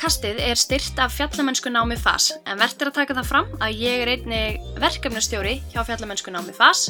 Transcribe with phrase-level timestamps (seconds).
[0.00, 4.00] Fjallakastið er styrt af fjallamennsku námi FAS en verður að taka það fram að ég
[4.00, 6.86] er einnig verkefnastjóri hjá fjallamennsku námi FAS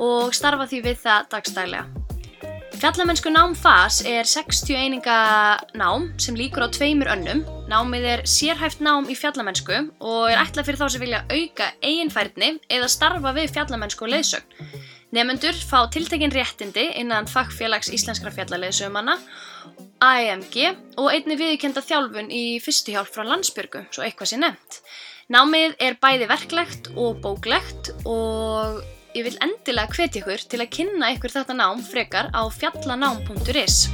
[0.00, 1.82] og starfa því við það dagstælega.
[2.80, 5.18] Fjallamennsku nám FAS er 60 eininga
[5.76, 7.42] nám sem líkur á tveimur önnum.
[7.68, 12.54] Námið er sérhæft nám í fjallamennsku og er ætlað fyrir þá sem vilja auka eiginfærni
[12.72, 14.64] eða starfa við fjallamennsku og leiðsögn.
[15.12, 19.20] Nefnendur fá tiltekinn réttindi innan fagfélags íslenskra fjallarleiðsögumanna
[20.04, 20.56] AMG
[21.00, 24.80] og einni viðkenda þjálfun í fyrstuhjálp frá landsbyrgu, svo eitthvað sé nefnt.
[25.32, 28.82] Námið er bæði verklegt og bóklegt og
[29.16, 33.86] ég vil endilega hvetja ykkur til að kynna ykkur þetta nám frekar á fjallanám.is.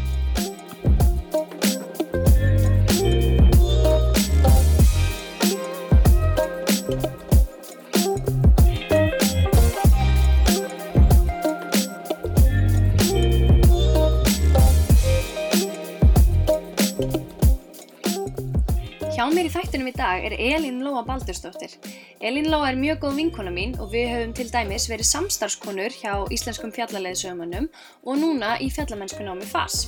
[19.33, 21.79] mér í þættunum í dag er Elín Lóa Baldursdóttir.
[22.21, 26.27] Elín Lóa er mjög góð vinkona mín og við höfum til dæmis verið samstarfskonur hjá
[26.37, 27.71] Íslenskum fjallarleiðsögumannum
[28.05, 29.87] og núna í fjallamennskunámi FAS.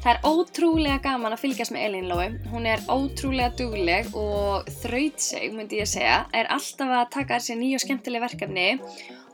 [0.00, 2.26] Það er ótrúlega gaman að fylgjast með Elín Lói.
[2.48, 7.84] Hún er ótrúlega dugleg og þrautseg, myndi ég segja, er alltaf að taka þessi nýju
[7.84, 8.68] skemmtileg verkefni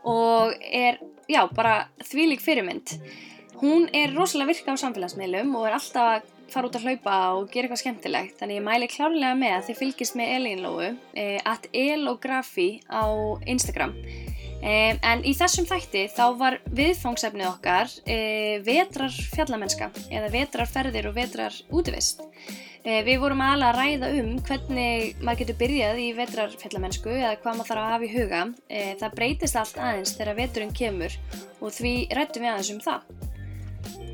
[0.03, 0.99] og er,
[1.31, 2.99] já, bara þvílik fyrirmynd.
[3.63, 7.49] Hún er rosalega virka á samfélagsmiðlum og er alltaf að fara út að hlaupa og
[7.53, 8.37] gera eitthvað skemmtilegt.
[8.41, 13.05] Þannig ég mæli klárlega með að þið fylgist með Elínlóu eh, at elografi á
[13.47, 13.97] Instagram.
[14.65, 21.19] Eh, en í þessum þætti þá var viðfangsefnið okkar eh, vetrar fjallamennska eða vetrarferðir og
[21.19, 22.25] vetrar útivist.
[22.85, 27.55] Eh, við vorum alveg að ræða um hvernig maður getur byrjað í vetrarfjallamennsku eða hvað
[27.59, 28.41] maður þarf að hafa í huga.
[28.69, 31.17] Eh, það breytist allt aðeins þegar veturinn kemur
[31.61, 33.33] og því rættum við aðeins um það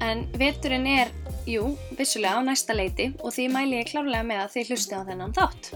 [0.01, 1.11] en veturinn er
[1.49, 5.03] Jú, vissulega á næsta leiti og því mæli ég klárlega með að þið hlusti á
[5.09, 5.71] þennan þátt.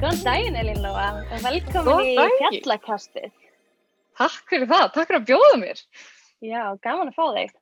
[0.00, 3.30] Góðan daginn Elín Lóa og velkomin í Fjallakastið.
[4.16, 5.88] Takk fyrir það, takk fyrir að bjóða mér.
[6.40, 7.59] Já, gaman að fá þig.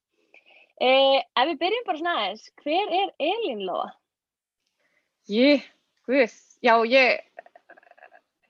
[0.78, 3.88] Eh, ef við byrjum bara svona aðeins, hver er Elín Lóa?
[5.28, 5.64] Ég,
[6.06, 7.24] guð, já ég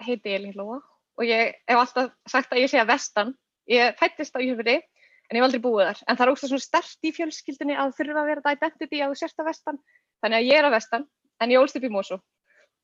[0.04, 0.82] heiti Elín Lóa
[1.18, 3.32] og ég hef alltaf sagt að ég sé að vestan.
[3.68, 6.02] Ég fættist á Íhjörfri en ég hef aldrei búið þar.
[6.04, 9.14] En það er ógst svona stert í fjölskyldunni að þurfa að vera þetta identity að
[9.14, 9.80] þú sérst að vestan.
[10.20, 11.08] Þannig að ég er að vestan
[11.40, 12.20] en ég ólst upp í Mósó.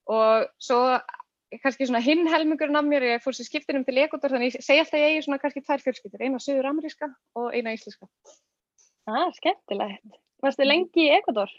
[0.09, 0.81] Og svo
[1.63, 4.81] kannski svona hinn helmingurinn af mér, ég fór sér skiptinum til Ekvator þannig ég segi
[4.83, 8.09] alltaf að ég eigi svona kannski tvær fjölskyldur, eina söður-ameríska og eina íslenska.
[9.05, 10.19] Ah, skemmtilegt.
[10.45, 11.51] Varstu lengi í Ekvator?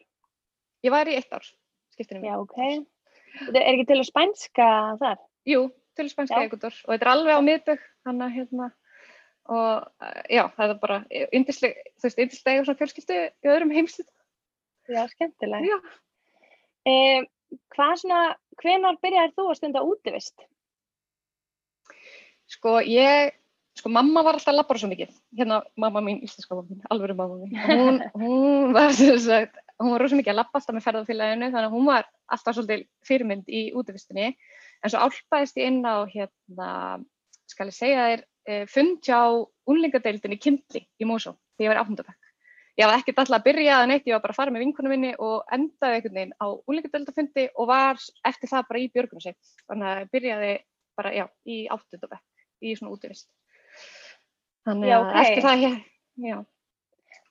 [0.86, 1.46] Ég var í eitt ár,
[1.94, 2.32] skiptinu mér.
[2.32, 2.58] Já, ok.
[3.36, 4.70] Þetta er ekki til að spænska
[5.02, 5.22] þar?
[5.50, 5.62] Jú,
[5.98, 8.72] til að spænska í Ekvator og þetta er alveg á miðbögg, hann að hérna,
[9.46, 11.00] og já, það er bara
[11.38, 14.12] yndisleg, þú veist, yndisleg eða svona fjölskyldu í öðrum heimslut.
[14.90, 15.70] Já, skemmtilegt.
[15.70, 15.78] Já.
[16.86, 17.26] Eh,
[17.74, 18.20] hvað svona,
[18.62, 20.46] hvenar byrjaði þú að stunda útivist?
[22.50, 23.34] Sko, ég
[23.76, 27.16] sko mamma var alltaf að labba svo mikið, hérna mamma mín, íslenska mamma mín, alveg
[27.18, 31.50] mamma mín, hún, hún var sagt, hún var rosa mikið að labba alltaf með ferðarfélaginu
[31.50, 36.08] þannig að hún var alltaf svolítið fyrirmynd í útvistinni en svo álpaðist ég inn á
[36.08, 36.70] hérna,
[37.52, 39.20] skal ég segja þér, eh, fund hjá
[39.72, 42.22] unlingadeildinni Kindli í Mósó þegar ég var í áttundafæk.
[42.76, 44.92] Ég var ekkert alltaf að byrja að neitt, ég var bara að fara með vinkunum
[44.92, 49.52] minni og endaði einhvern veginn á unlingadeildafundi og var eftir það bara í björgunarsveit.
[49.70, 50.52] Þannig að byrjaði
[51.00, 52.24] bara, já, í áttundafæk
[52.66, 53.30] í svona útvist.
[54.66, 55.16] Þannig Já, að ok.
[55.22, 55.80] eftir það, ég,
[56.30, 56.38] já,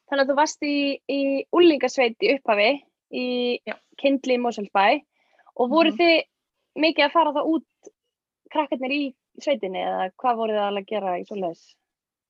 [0.04, 0.76] Þannig að þú varst í,
[1.10, 1.20] í
[1.56, 2.70] úlingasveit í upphafi
[3.14, 3.26] í
[3.66, 3.74] Já.
[3.98, 4.84] Kindli í Moselsbæ
[5.56, 5.98] og voru Mhm.
[5.98, 7.92] þið mikið að fara það út
[8.50, 9.04] krakkarnir í
[9.42, 11.64] sveitinni eða hvað voru þið að gera í svoleiðis?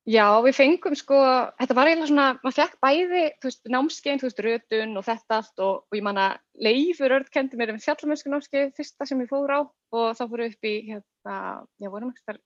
[0.06, 1.16] já, við fengum sko,
[1.56, 5.36] þetta var eiginlega svona, maður fekk bæði, þú veist, námskein, þú veist, rötun og þetta
[5.38, 9.20] allt og, og ég man að Leifur Örd kendi mér um fjallamönsku námskeið fyrsta sem
[9.24, 11.38] ég fór á og þá fóru upp í, hérna,
[11.80, 12.38] já, vorum ekki þar,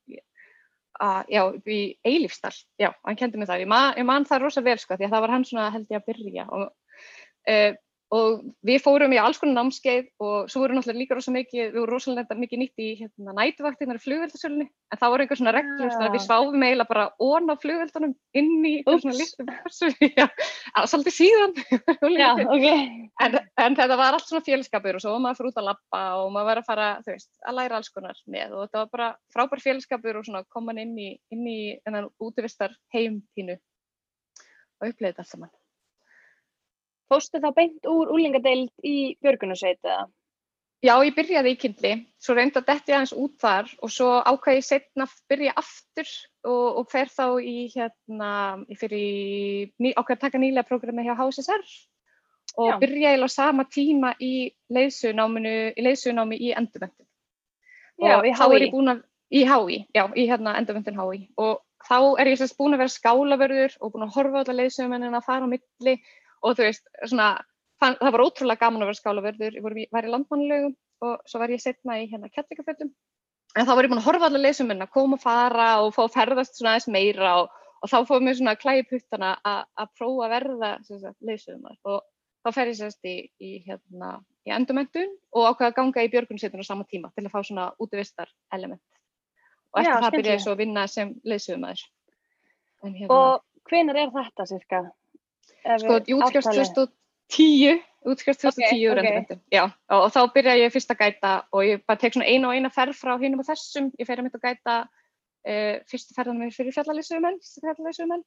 [1.04, 4.44] að, já, upp í Eilífstall, já, hann kendi mér það, ég man, ég man það
[4.44, 7.70] rosa vel sko, því að það var hann svona held ég að byrja og uh,
[8.14, 11.80] og við fórum í alls konar námskeið og svo voru náttúrulega líka rosa mikið, við
[11.82, 14.66] vorum rosalega mikið nýtt í hérna, nætuvaktinnar í flugveldasölunni.
[14.88, 18.14] En það voru einhver svona reglur þannig að við sváfum eiginlega bara ón á flugveldunum
[18.40, 19.52] inn í einhver svona listum
[20.88, 21.54] svolítið síðan.
[22.22, 22.88] Já, okay.
[23.26, 26.02] en, en þetta var allt svona félagskapur og svo var maður fyrir út að lappa
[26.22, 28.56] og maður var að fara, þú veist, að læra alls konar með.
[28.56, 31.60] Og þetta var bara frábær félagskapur og svona kom man inn í, inn í
[32.24, 33.60] útvistar heimtínu
[34.78, 35.50] og saman
[37.08, 40.06] Fóstu þá beint úr úlingadeild í Björgunarsveit eða?
[40.78, 44.66] Já, ég byrjaði í kynnli, svo reynda detti aðeins út þar og svo ákvæði ég
[44.66, 46.10] setna að byrja aftur
[46.46, 48.28] og, og fer þá í hérna,
[48.70, 51.64] ég fyrir í, ákvæði að taka nýlega prógrami hjá HSSR
[52.62, 52.76] og Já.
[52.84, 54.32] byrja ég á sama tíma í
[54.70, 55.56] leiðsunáminu,
[56.38, 57.06] í endurvendun.
[57.98, 59.02] Já, í HÍ.
[59.28, 62.94] Í HÍ, já, í hérna endurvendun HÍ og þá er ég sérst búin að vera
[62.94, 65.98] skálaverður og búin að horfa á alla leiðsumennina að fara á milli
[66.42, 67.28] og þú veist, svona,
[67.82, 70.74] fann, það var ótrúlega gaman að vera skálaverður, ég var í landmannlegum
[71.06, 72.90] og svo var ég setna í hérna kjallikaföldum,
[73.56, 76.04] en þá var ég búin að horfa allir leysuminn að koma og fara og fá
[76.04, 77.52] að ferðast svona aðeins meira og,
[77.82, 80.72] og þá fóðum við svona klæði puttana að prófa að verða
[81.24, 82.02] leysumar og
[82.44, 84.18] þá fer ég sérst í, í hérna
[84.48, 87.68] í endumöndun og ákveða að ganga í björgunsetun á sama tíma til að fá svona
[87.82, 88.84] útvistar element.
[89.74, 91.82] Og eftir Já, það byrja ég svo að vinna sem leysumar.
[92.84, 94.82] Hérna, og hvenar er þetta cirka?
[95.82, 99.40] Sko, ég útskjást 2010, útskjást 2010 úr endurvendum.
[99.52, 102.56] Já, og, þá byrja ég fyrst að gæta og ég bara tek svona einu og
[102.56, 103.90] eina ferð frá hinnum og þessum.
[104.00, 108.24] Ég fer að mynda að gæta uh, fyrstu ferðanum mér fyrir fjallalýsumenn,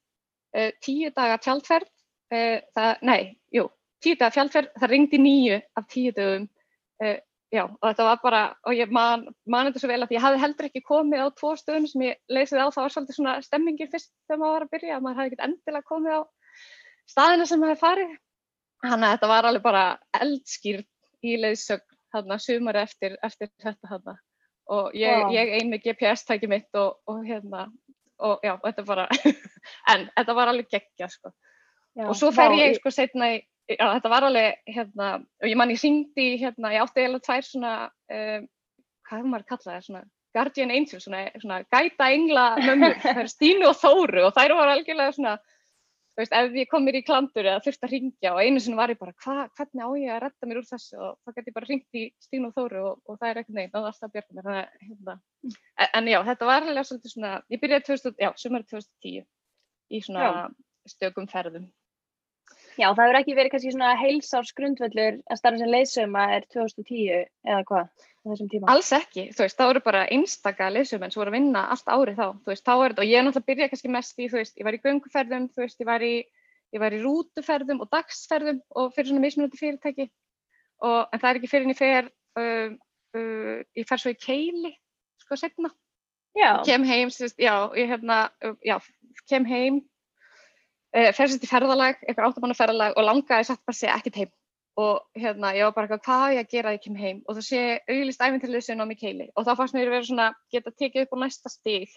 [0.57, 1.89] uh, tíu daga tjaldferð,
[2.35, 3.19] uh, það, nei,
[3.55, 3.67] jú,
[4.03, 6.49] tíu daga tjaldferð, það ringdi nýju af tíu dögum.
[7.51, 10.39] Já, og þetta var bara, og ég man, man þetta svo vel að ég hafði
[10.39, 13.89] heldur ekki komið á tvo stöðum sem ég leysið á, það var svolítið svona stemmingir
[13.91, 16.21] fyrst þegar maður var að byrja, maður hafði ekkert endilega komið á
[17.11, 18.17] staðina sem það er farið.
[18.81, 19.85] Þannig að þetta var alveg bara
[20.17, 24.17] eldskýrt í leiðsögn þarna sumari eftir, eftir þetta þarna.
[24.71, 25.33] Og ég, wow.
[25.35, 27.65] ég ein með GPS-tæki mitt og, og hérna,
[28.23, 29.07] og já, þetta bara,
[29.91, 31.33] en þetta var alveg geggja, sko.
[31.97, 35.11] Já, og svo fer ég, sko, setna í, já, þetta var alveg, hérna,
[35.41, 37.75] og ég man ég syngdi, hérna, ég átti eiginlega tvær svona,
[38.15, 38.49] um,
[39.09, 43.23] hvað er maður að kalla það, svona, Guardian Angel, svona, svona gæta engla mömmur, það
[43.25, 45.35] er Stínu og Þóru og þær var algjörlega svona,
[46.21, 48.93] veist, ef ég kom mér í klandur eða þurfti að ringja og einu sinni var
[48.93, 51.57] ég bara, hva, hvernig á ég að retta mér úr þessu og þá gæti ég
[51.57, 54.15] bara ringt í Stín og Þóru og, og það er ekkert neitt, það var alltaf
[54.15, 55.17] björnum mér, þannig að, hérna,
[55.51, 59.29] en, en já, þetta var alveg svolítið svona, ég byrjaði 2000, já, sumari 2010
[59.91, 60.41] í svona já.
[60.95, 61.69] stökum ferðum.
[62.79, 67.25] Já, það hefur ekki verið kannski svona heilsárs grundvöldur að starfa sem leysuma er 2010
[67.47, 68.07] eða hvað?
[68.29, 68.69] þessum tíma?
[68.71, 72.19] Alls ekki, þú veist, þá eru bara einstaka lesumenn sem voru að vinna allt árið
[72.19, 74.29] þá, þú veist, þá er þetta, og ég er náttúrulega að byrja kannski mest í,
[74.29, 76.13] þú veist, ég var í gönguferðum, þú veist, ég var í,
[76.75, 80.07] ég var í rútuferðum og dagsferðum og fyrir svona mismunandi fyrirtæki,
[80.85, 82.75] og, en það er ekki fyrir en ég fer, uh,
[83.17, 84.75] uh, ég fer svo í keili,
[85.25, 85.73] sko, setna,
[86.37, 86.51] já.
[86.67, 88.23] kem heim, sérst, já, ég hérna,
[88.65, 88.77] já,
[89.31, 89.81] kem heim,
[90.91, 94.31] fer sérst í ferðalag, eitthvað áttamannaferðalag og langaði satt bara að segja ekkert heim.
[94.81, 97.19] Og hérna ég var bara eitthvað hvað ég að gera að ég kem heim?
[97.27, 99.27] Og það sé auðvist æfintilliðsinn á mig keili.
[99.35, 101.89] Og þá fannst mér vera svona geta tekið upp á næsta stíl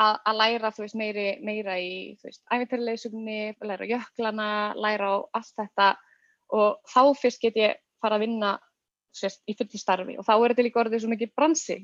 [0.00, 5.16] að, að læra þú veist meiri, meira í þú veist æfintilliðsugni, læra jöklana, læra á
[5.40, 5.88] allt þetta.
[6.54, 8.54] Og þá fyrst get ég fara að vinna
[9.22, 11.76] í fulli starfi og þá er þetta líka orðið svo mikið bransi,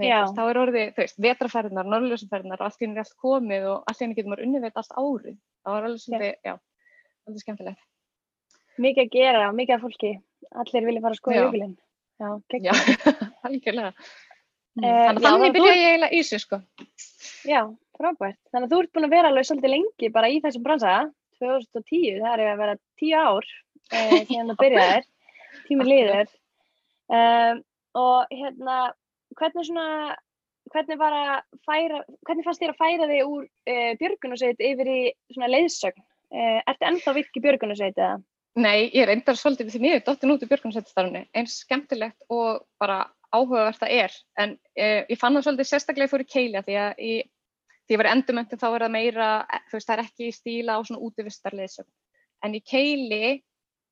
[0.00, 3.66] neitt, þá er orðið, þú veist, vetraferðinar, norðljósaferðinar og allt í henni er allt komið
[3.72, 6.54] og allt í henni getur maður unnið allt árið, það var alveg svolítið, já,
[7.26, 7.82] alveg skemmtilegt.
[8.76, 10.12] Mikið að gera og mikið að fólki.
[10.62, 11.76] Allir vilja fara að skoða jökulinn.
[12.20, 12.28] Já,
[12.60, 12.72] já
[13.46, 13.92] algjörlega.
[14.76, 14.84] Mm.
[14.84, 16.58] þannig að þannig byrja ég eiginlega í þessu sko.
[17.48, 17.60] Já,
[17.96, 18.40] frábært.
[18.52, 20.96] Þannig að þú ert búin að vera alveg svolítið lengi bara í þessum bransa.
[21.36, 23.48] 2010, það er að vera 10 ár
[23.92, 25.08] eh,
[25.68, 26.30] tímið liður
[27.12, 27.64] um,
[27.96, 28.78] og hérna
[29.36, 29.88] hvernig svona
[30.72, 31.34] hvernig var að
[31.66, 35.00] færa hvernig fannst þér að færa þig úr uh, björgunarsveit yfir í
[35.34, 36.06] svona leiðsögn?
[36.34, 38.16] Uh, ertu ennþá virk í björgunarsveit eða?
[38.56, 43.02] Nei, ég reyndar svolítið því miður dottin út í björgunarsættistarfni, eins skemmtilegt og bara
[43.34, 47.02] áhugavert það er, en eh, ég fann það svolítið sérstaklega fór í keilja því að
[47.04, 47.10] í,
[47.84, 49.28] því ég var endumöndin þá er það meira,
[49.68, 51.88] þú veist það er ekki í stíla á svona útvistarleðsum,
[52.48, 53.20] en í keili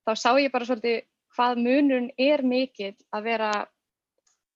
[0.09, 1.03] þá sá ég bara svolítið
[1.35, 3.51] hvað munun er mikill að vera,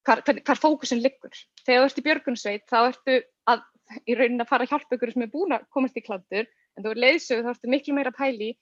[0.06, 1.34] hvar, hvar fókusin liggur.
[1.64, 3.18] Þegar þú ert í björgunarsveit þá ertu
[3.50, 3.66] að
[4.04, 6.84] í raunin að fara að hjálpa ykkur sem er búin að komast í klandur, en
[6.84, 8.54] þú er leiðsög þá ertu miklu meira pæli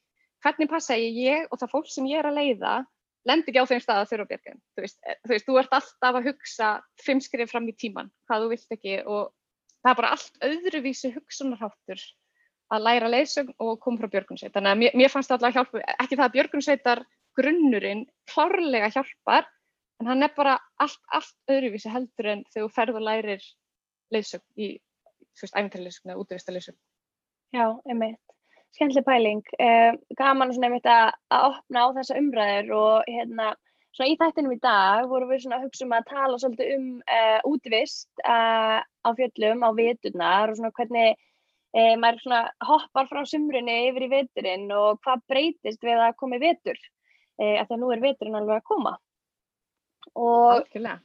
[0.45, 2.75] hvernig passa ég ég og það fólk sem ég er að leiða
[3.27, 4.61] lendir ekki á þeim stað að þurfa björgum.
[4.77, 6.69] Þú veist, eh, þú veist, þú ert alltaf að hugsa
[7.03, 9.33] fimm skrif fram í tíman, hvað þú vilt ekki og
[9.83, 12.05] það er bara allt öðruvísi hugsunarháttur
[12.75, 14.55] að læra leiðsögn og koma frá björgunsveit.
[14.55, 17.03] Þannig að mér, mér fannst það alltaf að hjálpa, ekki það að björgunsveitar
[17.39, 19.47] grunnurinn klárlega hjálpar,
[20.01, 23.45] en hann er bara allt, allt öðruvísi heldur en þegar þú ferð og lærir
[24.15, 24.71] leiðsögn í,
[25.37, 26.81] þú veist, æfintarleiðsögn eða útvista leiðsögn.
[27.57, 28.23] Já, einmitt.
[28.77, 29.45] Skemmtileg pæling.
[29.63, 33.55] Eh, gaman svona einmitt að, að opna á þessa umræður og hérna,
[33.97, 36.91] svona í þættinum í dag vorum við svona að hugsa um að tala svolítið um
[37.01, 43.23] uh, útvist uh, á fjöllum, á veturnar og svona hvernig uh, maður svona hoppar frá
[43.31, 46.81] sumrunni yfir í veturinn og hvað breytist við að koma í vetur,
[47.39, 48.97] af því að nú er veturinn alveg að koma.
[50.17, 50.99] Og Alkjörlega.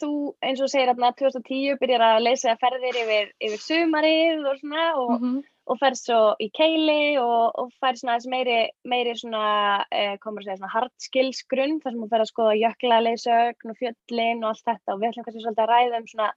[0.00, 0.10] þú
[0.42, 5.14] eins og segir að 2010 byrjar að leysa ferðir yfir, yfir sumarið og svona og
[5.14, 8.56] mm -hmm og fer svo í keili og, og fær svona þess meiri,
[8.88, 12.30] meiri svona, eh, komur að segja svona hard skills grunn þar sem hún fer að
[12.30, 16.00] skoða jökla, leysögn og fjöllin og allt þetta og við ætlum kannski svolítið að ræða
[16.00, 16.30] um svona,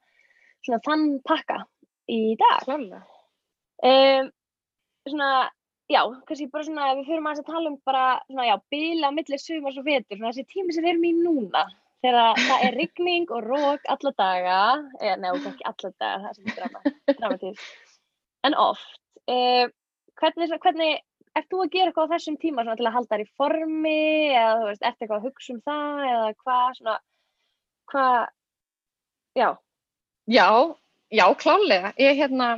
[0.68, 1.60] svona þann pakka
[2.12, 2.68] í dag.
[2.68, 3.02] Klálega.
[3.92, 4.32] Um,
[5.08, 5.32] svona,
[5.92, 9.16] já, kannski bara svona, við fyrir maður að tala um bara svona, já, bíla á
[9.18, 11.68] millir sumars og vetur, svona þessi tími sem við erum í núna
[12.02, 14.58] þegar það er rigning og rók alla daga,
[15.04, 17.70] eða nefnum ekki alla daga, það er svona dramatísk,
[18.50, 19.70] en oft Uh,
[20.18, 21.02] hvernig, hvernig,
[21.38, 24.00] ert þú að gera eitthvað á þessum tíma til að halda þér í formi
[24.34, 26.96] eða þú veist, ert eitthvað að hugsa um það eða hvað svona,
[27.92, 28.18] hvað,
[29.38, 29.48] já.
[30.32, 30.48] Já,
[31.22, 31.94] já, klálega.
[32.02, 32.50] Ég hérna,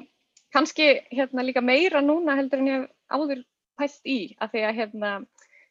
[0.54, 3.44] kannski hérna líka meira núna heldur en ég áður
[3.80, 5.12] pælt í, af því að hérna,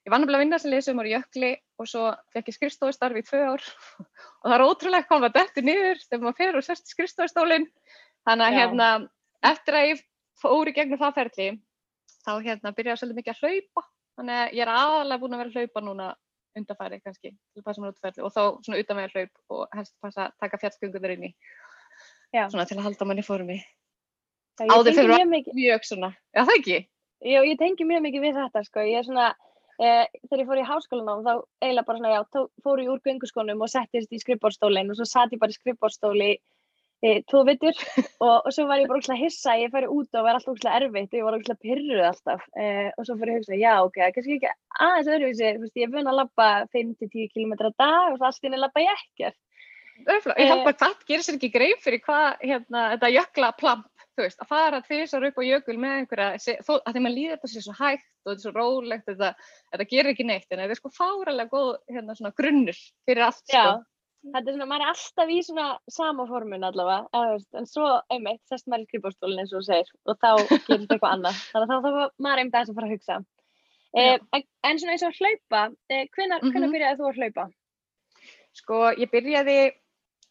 [0.03, 3.27] ég var náttúrulega að vinna sem leysum ára jökli og svo fekk ég skrifstofistarfi í
[3.27, 3.67] tvö ár.
[4.43, 7.69] Og það er ótrúlega maður dættir niður þegar maður fer og sérst skrifstofistólinn,
[8.27, 8.59] þannig að já.
[8.59, 8.89] hérna,
[9.53, 10.03] eftir að ég
[10.43, 11.49] fór í gegnum það ferli
[12.23, 13.85] þá hérna byrjaði svolítið mikið að hlaupa.
[14.19, 16.09] Þannig að ég er aðalega búin að vera að hlaupa núna
[16.59, 19.79] undanfæri kannski til að passa mér útferðli og þá svona utan með að hlaup og
[19.79, 21.33] helst passa að taka fjallsgönguður inn í.
[22.33, 22.47] Já.
[22.51, 23.61] svona til að halda manni fórum í
[24.61, 26.79] áður fyrir að mjög, mjög svona, já það ekki?
[27.23, 29.29] Já, ég tengi mjög mikið við þetta sko, ég er svona
[29.79, 33.03] eh, þegar ég fór í háskólanám þá eiginlega bara svona, já, tó, fór ég úr
[33.07, 36.33] gönguskónum og settist í skrippbórstólinn og svo satt ég bara í skrippbórstóli
[37.03, 37.79] e, tvo vittur
[38.25, 40.81] og, og svo var ég bara ógslag hissa ég færi út og var alltaf ógslag
[40.81, 42.67] erfitt og ég var ógslag pyrruð alltaf e,
[42.97, 44.53] og svo fyrir að hugsa, já ok, kannski ekki
[44.89, 48.59] aðeins öðruvísi, ég er búin að lappa 5-10 km að dag og það allt inn
[48.59, 49.41] er lappa ég ekkert.
[50.03, 53.85] Öfla, Ég held bara hvað gerir sér ekki greið fyrir hvað hérna, þetta jökla plamp
[54.17, 57.37] þú veist, að fara þessar upp á jökul með einhverja, þó, að því maður líður
[57.37, 59.31] þetta sér svo hægt og þetta er svo rólegt, þetta,
[59.73, 63.65] þetta gerir ekki neitt, en þetta er sko fáralega góð hérna, grunnur fyrir allt sko.
[64.23, 67.23] Þetta er svona, maður er alltaf í svona sama formun allavega,
[67.59, 70.99] en svo einmitt sest maður í skrifbórstólinn eins og þú segir og þá gerir þetta
[70.99, 73.17] eitthvað annað, þannig að þá þá maður einmitt aðeins að fara að hugsa.
[73.93, 76.77] Eh, en, en svona eins og hlaupa eh, hvenar, hvenar mm -hmm.
[76.77, 77.49] byrjaði þú að hlaupa?
[78.57, 79.59] Sko ég byrjaði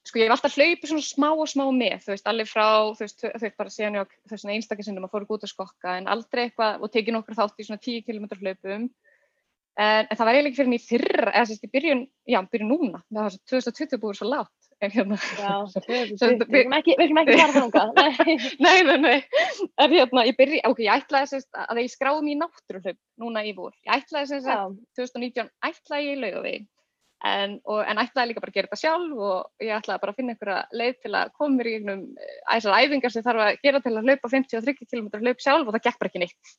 [0.07, 2.67] sko ég hef alltaf hlaupið svona smá og smá með þú veist, allir frá,
[2.97, 6.09] þú veist, veist bara síðan ég á þessuna einstakisinnum að fóru út að skokka en
[6.11, 8.89] aldrei eitthvað og tekið nokkur þátt í svona 10 km hlaupum
[9.79, 12.37] En, en það var eiginlega ekki fyrir henni í fyrra, eða sérst í byrjun, já,
[12.51, 14.67] byrjun núna, það var 2020 búið svo látt.
[14.81, 17.83] Hérna, já, 2020, við erum ekki, ekki fara þánga.
[18.65, 19.15] nei, nei, nei,
[19.77, 23.45] en hérna, ég byrji, ok, ég ætlaði sérst að ég skráði mér í náttúruhlaup núna
[23.47, 23.71] í vor.
[23.87, 26.63] Ég ætlaði sérst að 2019 ætlaði ég í laugavegi,
[27.27, 30.33] en, en ætlaði líka bara að gera þetta sjálf og ég ætlaði bara að finna
[30.33, 32.03] einhverja leið til að koma mér í einhvern
[32.55, 35.85] æsar æfingar sem þarf að gera til að hlaupa 50-30 km hlaup sjálf og það
[35.87, 36.53] gekk bara ekki neitt.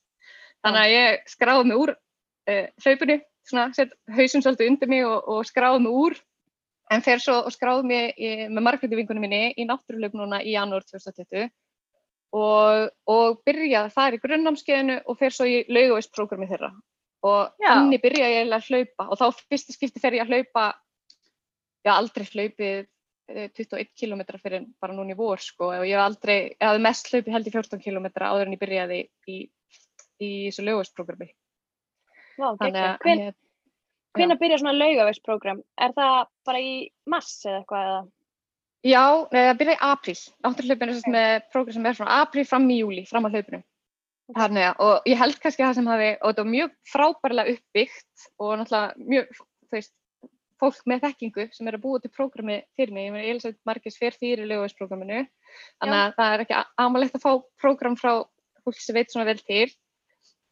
[0.63, 3.17] Þannig að ég skráði mig úr uh, hlaupinu,
[3.49, 6.17] svona, sett hausum svolítið undir mig og, og skráði mig úr
[6.93, 10.55] en fer svo og skráði mig í, með margætti vingunum minni í náttúruhlaup núna í
[10.55, 11.49] janúar 2020
[12.39, 16.71] og, og byrjaði þar í grunnnámskeiðinu og fer svo í laugavistprogrammi þeirra
[17.23, 20.65] og henni byrjaði ég að hlaupa og þá fyrstu skipti fer ég að hlaupa
[21.83, 22.89] ég haf aldrei hlaupið
[23.33, 27.11] 21 km fyrir bara núna í vor sko og ég haf aldrei, ég hafði mest
[27.11, 28.99] hlaupið held í 14 km áður en ég byrjaði
[29.31, 29.37] í,
[30.19, 31.31] í þessu laugavistprogrammi
[32.33, 33.33] Vá, Hvern,
[34.13, 35.63] Hvenna byrja svona laugavegsprógram?
[35.81, 36.73] Er það bara í
[37.09, 38.01] mass eða eitthvað eða?
[38.83, 40.15] Já, það byrja í apríl.
[40.45, 41.13] Náttúrhlaupinu okay.
[41.15, 43.63] með prógram sem er frá apríl fram í júli, fram á hlaupinu.
[44.31, 48.27] Þannig að, og ég held kannski það sem hafi, og þetta var mjög frábærlega uppbyggt
[48.39, 49.93] og náttúrulega mjög, þú veist,
[50.63, 53.09] fólk með þekkingu sem er að búa til prógrami fyrir mig.
[53.09, 55.25] Ég meina, Elisabeth Markis fer fyrir laugavegsprógraminu,
[55.83, 56.15] þannig að Já.
[56.21, 58.13] það er ekki ámalegt að fá prógram frá
[58.63, 59.67] fólk sem veit svona vel til.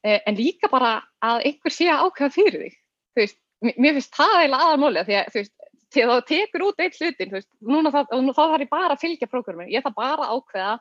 [0.03, 2.77] Eh, en líka bara að einhver sé að ákveða fyrir þig
[3.11, 5.53] þú veist, mér finnst það eiginlega aðalmáli því að þú veist,
[5.91, 9.03] þegar þú tekur út eitt hlutin, þú veist, núna þá, þá þarf ég bara að
[9.03, 10.73] fylgja prógraminu, ég þarf bara að ákveða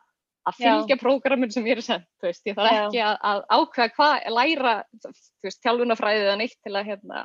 [0.48, 2.82] að fylgja prógraminu sem ég er sendt þú veist, ég þarf Já.
[2.86, 7.24] ekki að, að ákveða hvað, læra, þú veist, tjálfunafræðið eða neitt til að, hérna,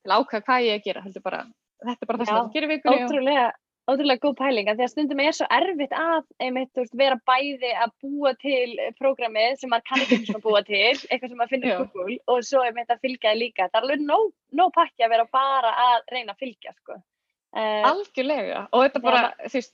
[0.00, 1.42] til að ákveða hvað ég er að gera, heldur bara
[1.88, 3.44] þetta er bara það sem það gerir vikunni Ótrúlega,
[3.90, 7.94] ótrúlega góð pælinga því að stundum er svo erfitt að einmitt, veist, vera bæði að
[8.04, 12.18] búa til prógramið sem maður kann ekki svona búa til eitthvað sem maður finnir Google
[12.32, 13.68] og svo einmitt að fylgja það líka.
[13.68, 16.98] Það er alveg nóg, nóg pakki að vera bara að reyna að fylgja sko.
[17.50, 19.72] Uh, Algjörlega og þetta bara, þú veist,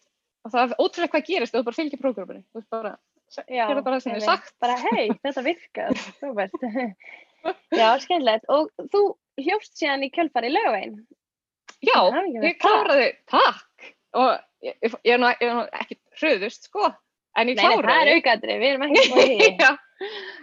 [0.53, 2.97] það er ótrúlega hvað gerist þú bara fylgir prógraminu, þú veist bara
[3.35, 4.55] það bara sem ég sagt.
[4.63, 6.67] Bara hei, þetta virkar, frábært.
[7.75, 8.47] Já, skemmtilegt.
[8.53, 9.03] Og þú
[9.43, 11.01] hljófst síðan í kjölfar í lögveginn.
[11.85, 11.99] Já,
[12.43, 13.91] ég kláraði, takk.
[14.17, 14.31] Og
[14.65, 16.89] ég, ég, ég er nú ekki hröðust, sko,
[17.37, 17.91] en ég kláraði.
[17.91, 19.51] Það er aukaðri, við erum ekki búið í.
[19.65, 19.71] Já,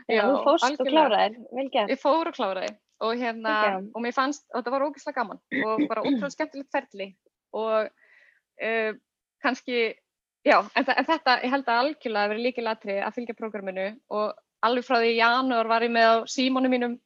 [0.09, 1.93] Já þú fórst og kláraði, vel gert.
[1.93, 3.87] Ég fór og kláraði og hérna, okay.
[3.91, 7.07] og mér fannst, og þetta var ógeðslega gaman og bara útrúlega skemmtilegt ferli
[7.57, 8.91] og uh,
[9.43, 9.91] kannski
[10.43, 14.33] Já, en, en þetta, ég held að algjörlega verið líkið latri að fylgja prógraminu og
[14.67, 16.97] alveg frá því í janúar var ég með á símónu mínum,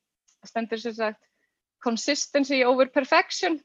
[0.46, 1.22] stendur sem sagt
[1.86, 3.60] consistency over perfection.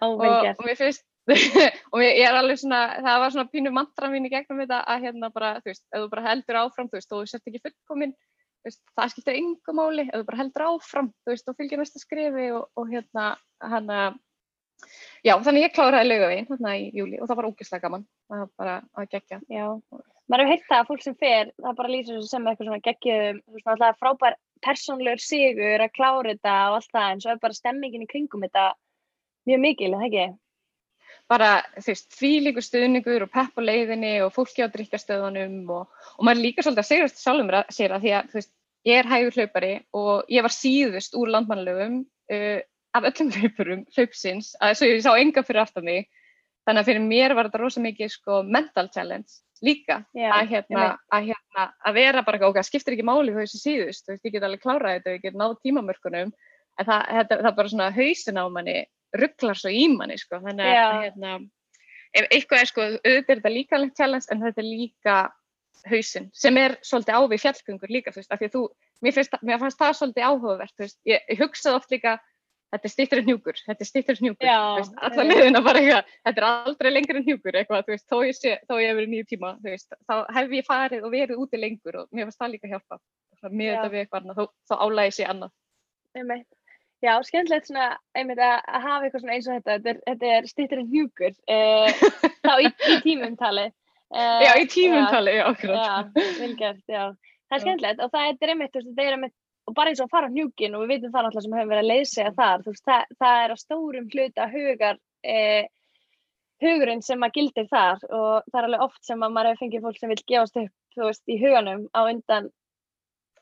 [0.00, 1.04] Oh, og, og mér finnst,
[1.92, 5.06] og ég er alveg svona, það var svona pínu mantra mín í gegnum þetta að
[5.06, 7.64] hérna bara, þú veist, ef þú bara heldur áfram, þú veist, og þú sett ekki
[7.64, 8.16] fullkominn,
[8.60, 11.80] þú veist, það skiptir yngu máli, ef þú bara heldur áfram, þú veist, og fylgir
[11.80, 13.30] næsta skrifi og, og hérna,
[13.64, 14.20] hann að,
[15.26, 18.76] Já, þannig ég kláraði laugaveginn hérna í júli og það var ógeðslega gaman að bara
[18.96, 19.40] að gegja.
[19.52, 19.64] Já,
[20.30, 23.40] maður hefur heilt það að fólk sem fer, það bara lýsir sem eitthvað svona geggjum,
[23.44, 27.42] þú veist, alltaf frábær persónlegur sigur að klára þetta og allt það, en svo er
[27.42, 28.68] bara stemmingin í kringum þetta
[29.50, 30.28] mjög mikil, eða ekki?
[31.30, 36.26] Bara, þú veist, fílingu stuðningur og pepp á leiðinni og fólki á drikkastöðunum og, og
[36.26, 38.52] maður líka svolítið að segja þetta sjálfum mér að það því að, þú veist,
[38.88, 42.00] ég er hægur hlaupari og ég var síðust úr landmannlöfum
[42.32, 42.60] uh,
[42.96, 46.08] af öllum hlaupurum hlaupsins að svo ég sá enga fyrir aftan mig
[46.66, 50.84] þannig að fyrir mér var þetta rosa mikið sko mental challenge líka yeah, að, hérna,
[51.12, 54.34] að, hérna, að vera bara ok, skiptir ekki máli hvað þessi síðust, þú veist, ég
[54.34, 57.90] get alveg klárað þetta og ég get náð tímamörkunum en það, þetta, það bara svona
[57.96, 58.76] hausin á manni
[59.20, 60.86] rugglar svo í manni sko þannig yeah.
[60.86, 61.34] að hérna,
[62.16, 65.18] ef eitthvað er sko auðvitað er þetta líka lengt challenge en þetta er líka
[65.90, 68.64] hausin sem er svolítið ávið fjallgöngur líka þú veist, af því að þú,
[69.04, 72.16] mér, finnst, mér fannst það svolítið áhugavert, þú veist, ég, ég hugsaði oft líka
[72.70, 76.42] þetta er stýttur en hjúkur, þetta er stýttur en hjúkur, allar liðina bara eitthvað, þetta
[76.42, 79.12] er aldrei lengur en hjúkur eitthvað, þú veist, þó ég, sé, þó ég hef verið
[79.14, 82.40] nýju tíma, þú veist, þá hef ég farið og verið úti lengur og mér finnst
[82.42, 83.00] það líka hjálpa,
[83.48, 85.54] mér þetta við eitthvað annað, þá, þá álægi sér annað.
[86.20, 86.48] Einmitt.
[87.00, 90.32] Já, skemmtilegt svona, einmitt að, að hafa eitthvað svona eins og þetta, þetta er, þetta
[90.36, 92.02] er stýttur en hjúkur, eh,
[92.44, 93.66] þá í, í tímumtali.
[94.10, 95.46] Eh, já, í tímumtali, já.
[95.64, 97.04] Já, vilgert, já.
[97.50, 99.34] Það er skemmtilegt og það er er einmitt
[99.70, 101.72] og bara eins og að fara á njúkin og við veitum það náttúrulega sem hefur
[101.72, 105.00] verið að leysega þar veist, það, það er á stórum hluta hugar
[105.34, 105.64] eh,
[106.60, 109.84] hugurinn sem að gildir þar og það er alveg oft sem að maður hefur fengið
[109.86, 112.50] fólk sem vil gefast upp þú veist í huganum á undan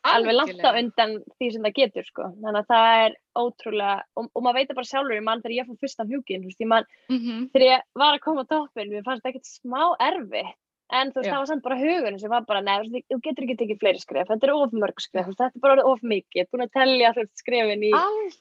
[0.08, 2.28] alveg langt á undan því sem það getur sko.
[2.42, 5.68] þannig að það er ótrúlega og, og maður veit bara sjálfur í mann þegar ég
[5.68, 7.42] fór fyrst á njúkin mm -hmm.
[7.52, 10.56] þegar ég var að koma á toppin mér fannst þetta ekkert smá erfitt
[10.88, 13.56] en þú veist, það var samt bara hugurinn sem var bara, neða, þú getur ekki
[13.62, 16.64] tekið fleiri skref, þetta er of mörg skref, þetta er bara of mikið, þú er
[16.64, 17.94] að tellja skrefin í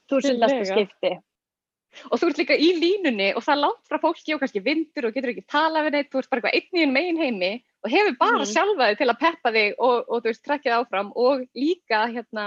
[0.08, 1.16] þúsundasta skipti.
[2.12, 5.14] Og þú ert líka í línunni og það langt frá fólki og kannski vindur og
[5.16, 7.52] getur ekki tala við neitt, þú ert bara eitthvað einn í einn megin heimi
[7.84, 8.48] og hefur bara mm.
[8.52, 12.46] sjálfaði til að peppa þig og, og þú veist, trekkið áfram og líka hérna,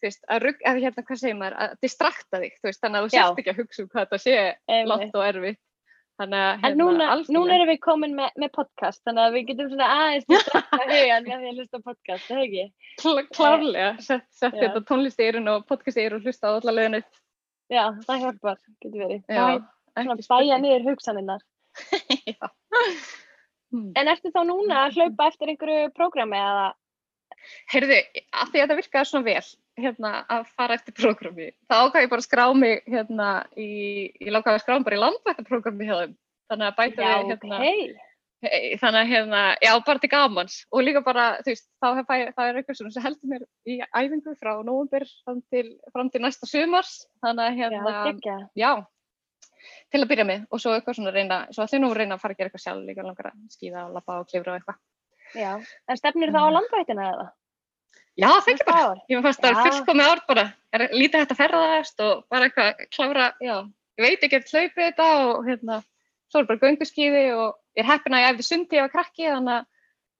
[0.00, 3.00] þú veist, að, rugg, að hérna, hvað segir maður, að distrakta þig, þú veist, þannig
[3.00, 5.62] að þú sérst ekki að hugsa um hvað þetta sé langt og erfitt.
[6.20, 9.68] Þannig að hérna, núna, núna erum við komin með, með podcast, þannig að við getum
[9.70, 12.64] svona aðeins að strakka hugan með því að hlusta podcast, það hefur ekki?
[13.00, 16.56] Klá, klárlega, sett, sett þetta tónlist í eirun og podcast í eirun og hlusta á
[16.58, 17.00] alla lögunu.
[17.72, 19.22] Já, það hjálpar, getur verið.
[19.30, 21.46] Já, Bæ, svona bæja niður hugsaninnar.
[22.34, 22.50] Já.
[23.70, 23.90] Hmm.
[23.96, 26.68] En ertu þá núna að hlaupa eftir einhverju prógrami eða?
[27.70, 27.98] Heyrðu,
[28.34, 29.48] að því að það virkaði svona vel,
[29.80, 31.48] hérna, að fara eftir prógrami.
[31.70, 33.70] Það ákvæði ég bara að skrá mig hérna í,
[34.20, 36.14] ég lákaði að skrá mig bara í landvættaprógrami hjá þeim.
[36.50, 38.76] Þannig að bæta já, við hérna, okay.
[38.80, 40.60] þannig að hérna, já, bara til gamans.
[40.74, 44.36] Og líka bara, þú veist, þá hef það er eitthvað sem heldur mér í æfingu
[44.40, 45.42] frá nógumbyr fram
[45.94, 46.94] fram til næsta sumars.
[47.24, 47.94] Þannig að hérna,
[48.26, 48.72] já, já,
[49.92, 50.48] til að byrja með.
[50.50, 52.88] Og svo eitthvað svona reyna, svo ég nú reyna að fara að gera eitthvað sjálf
[52.88, 54.80] líka langar að skýða og lappa og klifra og eitthvað.
[55.36, 57.26] Já, en stefnir það á landvættina eða?
[58.18, 58.94] Já, það ekki bara.
[59.08, 60.46] Ég var að það fullkomið ár bara.
[60.74, 63.54] Er lítið hægt að ferðast og bara eitthvað klára, já,
[63.98, 65.78] ég veit ekki eftir hlaupið þetta og hérna,
[66.30, 67.46] svo er bara gönguskíði og
[67.78, 69.64] ég er heppin að ég eftir sundi ef að krakki þannig að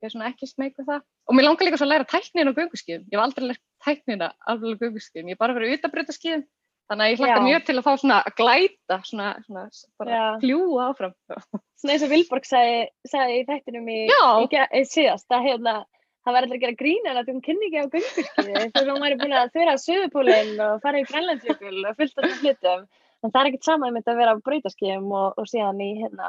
[0.00, 1.04] ég er svona ekki smeg með það.
[1.30, 3.04] Og mér langar líka svo að læra tæknin á gönguskíðum.
[3.10, 5.30] Ég hef aldrei lært tæknina alveg gönguskíðum.
[5.30, 6.46] Ég er bara verið utabröta skíðum.
[6.90, 9.64] Þannig að ég hlakka mjög til að fá svona að glæta, svona, svona
[10.00, 11.12] bara fljúa áfram.
[11.80, 15.74] Svona eins og Vilborg sagði, sagði í þættinum í, í, í síðast að hérna,
[16.26, 19.18] það var alltaf að gera grína að hún kynni ekki á gungurskiði þegar hún væri
[19.22, 23.40] búin að þurra að söðupólinn og fara í grænlandsjökul og fullt af hlutum en það
[23.40, 26.28] er ekkert sama um þetta að vera á bröytaskíðum og, og síðan í hérna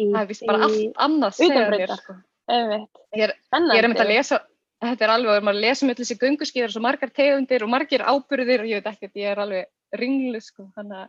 [0.00, 2.02] í, það er vist bara allt annað segja utanbrautar.
[2.04, 2.16] sko.
[2.50, 4.40] Ég er, er einmitt að lesa,
[4.80, 8.70] þetta er alveg, maður lesa með þessi gönguskíðar svo margar tegundir og margir ábyrðir og
[8.70, 9.68] ég veit ekkert, ég er alveg
[10.00, 11.08] ringlu sko, þannig að.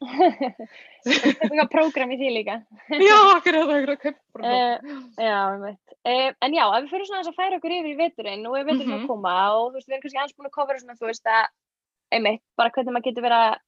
[1.00, 2.56] Það er eitthvað prógram í því líka.
[3.08, 4.90] Já, okkur er það okkur að kaupa bara Eh,
[5.24, 5.94] já, einmitt.
[6.00, 8.66] Uh, en já, ef við fyrir svona að færa okkur yfir í veturinn og ef
[8.68, 9.00] veturinn Mhm.
[9.04, 11.26] að koma og þú veist, við erum kannski aðeins búin að kofra svona, þú veist,
[11.26, 11.48] að
[12.16, 13.58] einmitt, bara hvernig maður getur verið að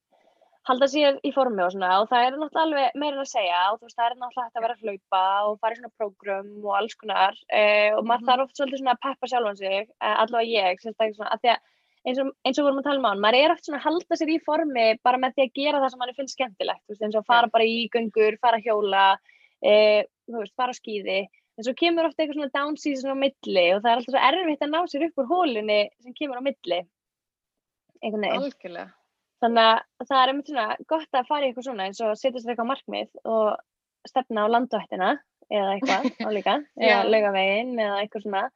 [0.68, 3.80] halda sér í formi og svona og það er náttúrulega alveg meira að segja og
[3.80, 6.50] þú veist, það er náttúrulega hægt að vera að hlaupa og fara í svona prógram
[6.62, 8.28] og alls konar uh, og maður Mhm.
[8.30, 11.50] þarf oft svolítið svona að peppa sjálfan sig, uh, allavega ég, sérstaklega svona, að því
[11.54, 11.60] að
[12.02, 13.86] eins og, eins og vorum að tala um á hann, maður er oft svona að
[13.88, 16.94] halda sér í formi bara með því að gera það sem mann finnst skemmtilegt, þú
[16.94, 19.04] veist, eins og fara bara í göngur, fara hjóla,
[19.62, 19.74] e,
[20.30, 21.20] þú veist, fara á skíði,
[21.58, 24.24] en svo kemur ofta eitthvað svona down season á milli og það er alltaf svo
[24.30, 26.80] erfitt að ná sér upp úr hólunni sem kemur á milli,
[28.02, 28.42] einhvern veginn.
[28.46, 28.90] Algjörlega.
[29.42, 32.40] Þannig að það er einmitt svona gott að fara í eitthvað svona eins og setja
[32.42, 33.48] sér eitthvað markmið og
[34.08, 35.10] stefna á landvættina
[35.52, 38.46] eða eitthvað álíka, eða laugavegin eða eitthvað svona.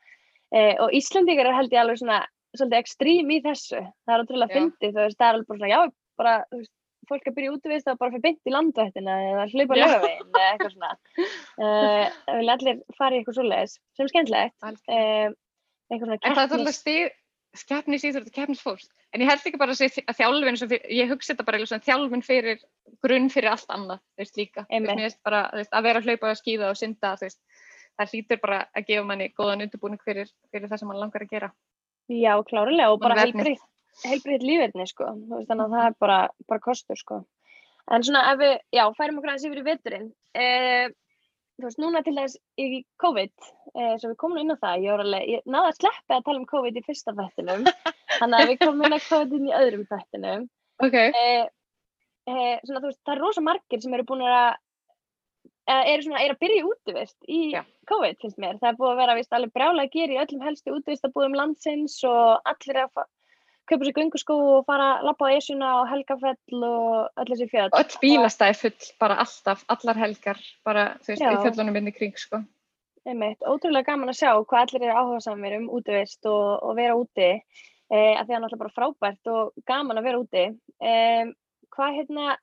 [0.54, 2.22] E, og Íslandingar er held ég alveg svona
[2.56, 3.82] svolítið ekstrím í þessu.
[4.06, 5.80] Það er ótrúlega fyndið, þú veist, það er alveg bara svona, já,
[6.22, 6.72] bara, þú veist,
[7.06, 9.82] fólk að byrja útivist og bara fyrir beint í landvættina eða hlaupa Já.
[9.82, 10.92] laugavegin eða eitthvað svona.
[11.60, 14.56] Uh, það vil allir fara í eitthvað svoleiðis, sem er skemmtilegt.
[14.66, 15.36] Uh,
[15.90, 16.38] eitthvað svona En
[17.64, 18.88] keppnis íþrótt og keppnisfólks.
[19.14, 21.68] En ég held ekki bara að, sé- að þjálfin, fyrir, ég hugsa þetta bara eða
[21.70, 22.58] svona þjálfin fyrir
[23.02, 24.66] grunn fyrir allt annað, þú veist líka.
[25.00, 27.40] Veist, bara, veist, að vera að hlaupa og skýða og synda, veist,
[27.96, 31.32] það hlýtur bara að gefa manni góðan undirbúning fyrir, fyrir það sem mann langar að
[31.32, 31.52] gera.
[32.12, 33.16] Já, klárlega og bara
[34.04, 35.08] heilbrigt lífverðni sko,
[35.48, 37.22] þannig að það er bara, bara kostur sko.
[37.90, 40.88] En svona ef við, já, færum okkur aðeins yfir í veturinn, eh,
[41.56, 43.32] þú veist, núna til þess í COVID,
[43.74, 46.26] eh, svo við komum inn á það, ég, var alveg, ég náði að sleppa að
[46.28, 47.64] tala um COVID í fyrsta þættinum,
[48.20, 50.46] þannig að við komum inn á COVID inn í öðrum þættinum.
[50.84, 50.98] Ok.
[51.00, 51.48] Eh,
[52.28, 54.60] eh, svona, þú veist, það er rosa margir sem eru búin að,
[55.66, 57.62] eða eru svona, eru að byrja í útivist í Já.
[57.90, 58.60] COVID, finnst mér.
[58.60, 61.96] Það er búið að vera, víst, alveg brjálega að gera í öllum helstu útivistabúðum landsins
[62.06, 63.06] og allir að
[63.68, 67.72] kaupa sér gönguskó og fara að lappa á Esjuna og Helgafell og öll þessi fjöld.
[67.72, 71.32] Og öll bílastæði full, bara alltaf, allar helgar, bara, þú veist, Já.
[71.32, 72.42] í fjöllunum inn í kring, sko.
[73.06, 76.96] Einmitt, ótrúlega gaman að sjá hvað allir eru áhuga samir um útivist og, og vera
[76.98, 81.30] úti eh, að því að er náttúrulega bara frábært og gaman að vera úti um,
[81.76, 82.36] hvað hérna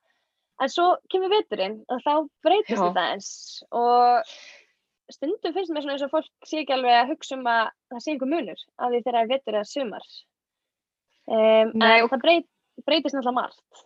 [0.62, 2.12] en svo kemur veturinn og þá
[2.46, 2.84] breytist Já.
[2.86, 3.30] þetta eins
[3.74, 4.32] og
[5.12, 8.04] stundum finnst mér svona eins og fólk sé ekki alveg að hugsa um að það
[8.04, 10.06] sé einhver munur af því þegar það er vetur eða sumar
[11.28, 12.46] um, Nei, og- það breyt,
[12.86, 13.84] breytist náttúrulega margt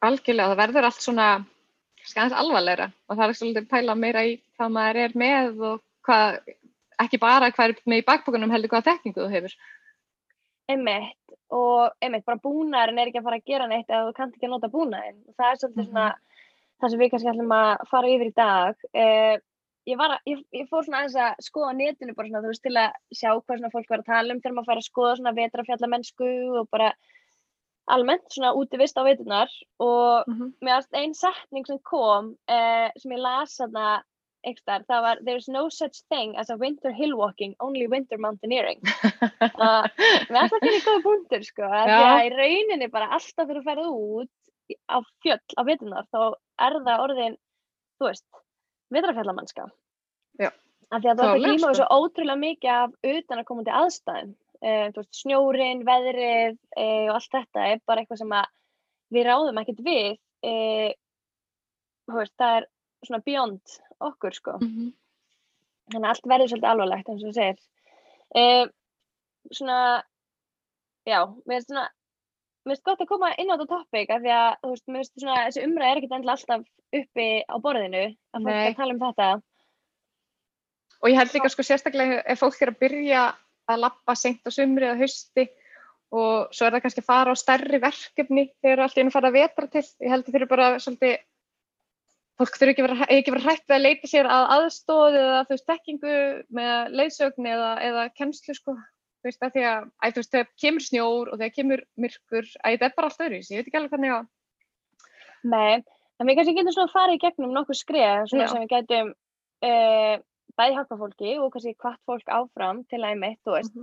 [0.00, 1.26] Algjörlega, það verður allt svona
[2.08, 5.82] skæðans alvarlegra og það er svolítið að pæla meira í hvað maður er með og
[6.08, 6.38] hvað,
[7.04, 9.54] ekki bara hvað er með í bakbókunum heldur hvaða þekkingu þú hefur.
[10.70, 14.34] Einmitt, og einmitt, bara búnaðurinn er ekki að fara að gera neitt ef þú kannt
[14.38, 15.20] ekki að nota búnaðinn.
[15.36, 15.88] Það er svolítið Mhm.
[15.90, 16.08] svona
[16.80, 18.74] það sem við kannski ætlum að fara yfir í dag.
[18.94, 19.36] Uh,
[19.90, 22.62] ég, var að, ég, ég fór svona aðeins að skoða netinu bara svona, þú veist,
[22.66, 25.16] til að sjá hvað svona fólk var að tala um þegar maður fær að skoða
[25.20, 26.92] svona vetrafjallamennsku og bara
[27.90, 29.50] almennt svona útivist á veturnar
[29.82, 30.52] og Mm -hmm.
[30.62, 34.02] mér varst ein setning sem kom uh, sem ég las þarna
[34.46, 38.80] einhverstaðar, það var There's no such thing as a winter hill walking, only winter mountaineering
[39.64, 39.84] uh,
[40.30, 43.64] Mér ætla að finna góða punktur sko, því að í rauninni bara alltaf þegar þú
[43.64, 44.30] ferð út
[44.70, 46.20] í- á fjöll á veturnar þá
[46.66, 47.36] er það orðin,
[48.00, 48.24] þú veist,
[48.90, 49.66] vetrafjallamannska.
[50.90, 51.98] Af því að þú ert að glíma við sko.
[52.00, 54.30] ótrúlega mikið af utanakomandi aðstæðum.
[54.60, 58.48] Uh, veist, snjórin, veðrið uh, og allt þetta er bara eitthvað sem að
[59.14, 60.08] við ráðum ekkert við.
[60.44, 60.90] Uh,
[62.10, 62.66] veist, það er
[63.06, 63.76] svona beyond
[64.10, 64.56] okkur sko.
[64.58, 64.90] Mhm.
[65.90, 68.74] Þannig að allt verður svolítið alvarlegt eins og þú segir.
[69.50, 69.78] Svona,
[71.08, 71.86] já, mér finnst svona,
[72.62, 75.38] mér finnst gott að koma inn á þetta topic af því að, þú veist, svona,
[75.48, 79.30] þessi umræð er ekkert endilega alltaf uppi á borðinu að fólk að tala um þetta.
[81.00, 83.24] Og ég held líka sko sérstaklega ef fólk er að byrja
[83.70, 85.46] að lappa seint á sumri eða hausti
[86.10, 89.30] og svo er það kannski að fara á stærri verkefni þegar allt í einu fara
[89.30, 89.84] að vetra til.
[90.02, 91.12] Ég held að þurfi bara svolítið,
[92.40, 95.44] fólk þurfi ekki að vera, ekki vera hrætt við að leita sér að aðstóð eða
[95.44, 96.16] þú veist tekkingu
[96.58, 98.76] með leiðsögn eða, eða kennslu sko.
[99.20, 102.76] Þú veist að því að, að veist, þegar kemur snjór og þegar kemur myrkur, að
[102.76, 104.28] þetta er bara allt öðru, ég veit ekki alveg hvernig að,
[105.40, 105.80] Nei,
[106.20, 109.12] en við kannski getum svona farið í gegnum nokkuð skrið sem við getum
[109.64, 110.16] uh,
[110.58, 113.80] bæði hjálpa fólki og kannski hvart fólk áfram til að einmitt, þú veist,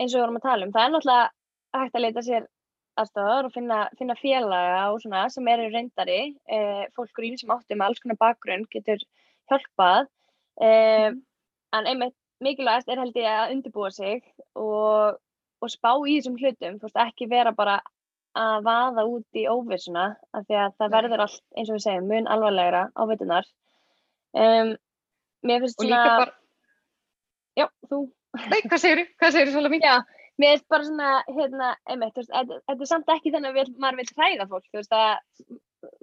[0.00, 0.74] eins og við vorum að tala um.
[0.76, 2.50] Það er náttúrulega hægt að leita sér
[2.96, 7.80] aðstofar og finna, finna félaga og svona sem eru reyndari, uh, fólk úr ýmsum áttum
[7.80, 9.02] með alls konar bakgrunn getur
[9.50, 10.08] hjálpað.
[10.56, 11.16] Uh,
[11.76, 14.22] En einmitt mikilvægast er held ég að undirbúa sig
[14.54, 15.18] og,
[15.62, 17.76] og spá í þessum hlutum, þú veist, ekki vera bara
[18.36, 22.10] að vaða út í óvissuna af því að það verður allt, eins og við segjum,
[22.10, 23.48] mun alvarlegra á veitunar.
[24.36, 24.74] Um,
[25.48, 26.34] mér finnst og svona, bara,
[27.60, 28.00] já, þú,
[28.50, 29.06] nei, hvað segir þú?
[29.20, 29.84] Hvað segir þú, Svala mín?
[29.86, 29.94] já,
[30.42, 34.48] mér finnst bara svona, hérna, einmitt, þetta er samt ekki þannig að maður vil hræða
[34.50, 35.16] fólk, þú veist, að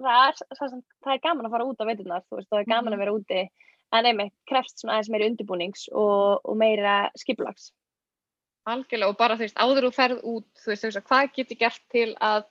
[0.00, 2.60] það er, það, er, það er gaman að fara út á veiturnar, þú veist, það
[2.64, 2.96] er gaman Mhm.
[2.98, 3.44] að vera úti,
[3.94, 7.70] en einmitt, krefst svona aðeins meiri undirbúnings og, og meira skipulags.
[8.66, 11.58] Algjörlega og bara þú veist, áður þú ferð út, þú veist, þú veist, hvað getur
[11.60, 12.46] gert til að,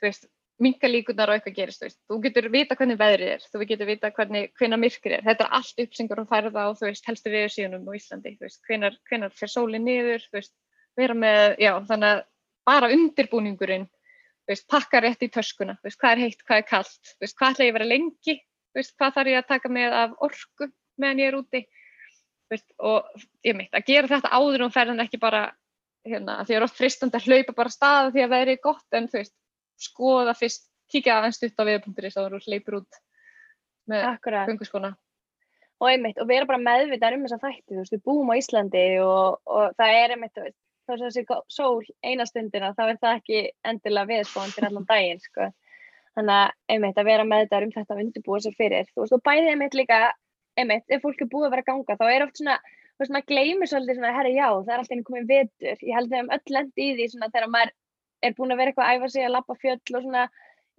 [0.00, 0.26] þú veist,
[0.60, 3.88] minka líkunar og eitthvað gerist, þú veist, þú getur vita hvernig veðrið er, þú getur
[3.88, 7.32] vita hvernig, hvenar myrkur er, þetta er allt uppsengur og færða á, þú veist, helstu
[7.32, 10.52] viður síðanum á Íslandi, þú veist, hvenar, hvenar fer sólinn niður, þú veist,
[11.00, 12.22] vera með, já, þannig að
[12.68, 16.68] bara undirbúningurinn, þú veist, pakka rétt í töskuna, þú veist, hvað er heitt, hvað er
[16.68, 18.36] kallt, þú veist, hvað ætla ég að vera lengi,
[18.70, 20.70] þú veist, hvað þarf ég að taka með af orku
[21.00, 25.04] meðan ég er úti, þú veist, og ég mitt, að gera þetta áður og ferðan
[25.06, 25.42] ekki bara,
[26.04, 28.64] hérna, því að er oft fristandi að hlaupa bara af stað því að veðrið er
[28.64, 29.34] gott, en þú veist,
[29.80, 33.00] skoða fyrst, kíkja aðeins stutt á viðpunkturins þá þú hleypur út
[33.90, 34.48] með Akkurat.
[34.48, 34.96] gönguskona.
[35.80, 38.82] og einmitt, og vera bara meðvitað um þessa þætti, þú veist, við búum á Íslandi
[39.00, 40.42] og, og það er einmitt,
[40.84, 43.40] þá er þessi sól eina stundina, þá er það ekki
[43.70, 45.48] endilega viðspáðan fyrir allan daginn, sko.
[46.18, 49.24] Þannig að einmitt að vera meðvitað um þetta að undirbúa sér fyrir, þú veist, og
[49.24, 50.02] bæði einmitt líka,
[50.60, 53.14] einmitt, ef fólk er búið að vera að ganga, þá er oft svona, þú veist,
[53.16, 55.84] maður gleymir svolítið svona, herri, já, það er alltaf einu komin vetur.
[55.86, 57.72] Ég held við höfum öll lendi í því svona þegar maður
[58.22, 60.28] er búin að vera eitthvað að æfa sig að lappa fjöll og svona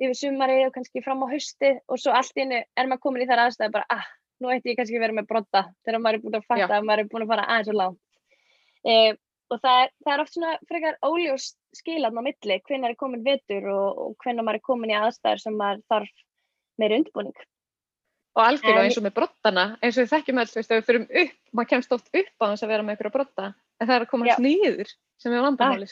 [0.01, 3.29] yfir sumarið og kannski fram á haustið og svo allt einu er maður komin í
[3.29, 4.07] þær aðstæði bara, ah,
[4.41, 6.77] nú ætti ég kannski að vera með brotta þegar maður er búin að fatta Já.
[6.77, 8.01] að maður er búin að fara aðeins og langt.
[8.81, 8.95] E,
[9.51, 13.25] og það er, það er oft svona frekar óljós skilan á milli, hvenær er komin
[13.25, 16.25] vetur og, og hvenær maður er komin í aðstæður sem maður þarf
[16.81, 17.47] meiri undirbúning.
[18.31, 21.71] Og algjörlega eins og með brottana, eins og við þekkjum ef við fyrum upp, maður
[21.73, 24.29] kemst oft upp á þess að vera með ykkur brotta, en það er að koma
[24.29, 24.33] Já.
[24.37, 25.89] hans nýður sem er vandamáli,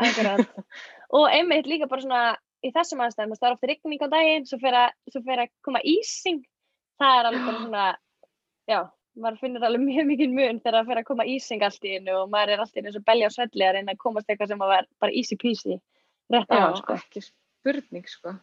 [0.00, 0.82] Akkurat, akkurat.
[1.14, 2.22] og einmitt líka bara svona
[2.64, 6.40] í þessum aðstæðum, það er ofta rigning á daginn, svo fer að, koma ísing,
[7.00, 7.84] það er alveg bara svona,
[8.70, 8.78] já,
[9.20, 12.16] maður finnir alveg mjög mikið mun þegar það fer að koma ísing allt í einu
[12.22, 14.32] og maður er allt í einu eins og belja á svelli að reyna að komast
[14.32, 15.78] eitthvað sem að vera bara easy peasy,
[16.32, 16.98] rétt á Já, hann, sko.
[16.98, 18.34] ekki spurning, sko.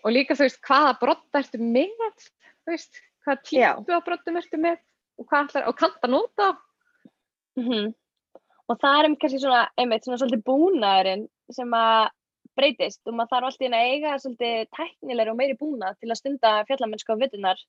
[0.00, 2.28] Og líka, þú veist, hvaða brotta ertu með,
[2.64, 3.70] þú veist, hvaða Já.
[3.76, 4.80] típu á brottum ertu með
[5.20, 6.52] og hvað ætlar, og kannt að nota á.
[7.60, 7.92] Mm
[8.70, 12.10] Og það er einmitt kannski svona, einmitt svona svolítið búnaðurinn sem að
[12.58, 13.00] breytist.
[13.08, 16.52] Og maður þarf alltaf inn að eiga svolítið tæknilegri og meiri búnað til að stunda
[16.68, 17.62] fjallamennsku á vittunar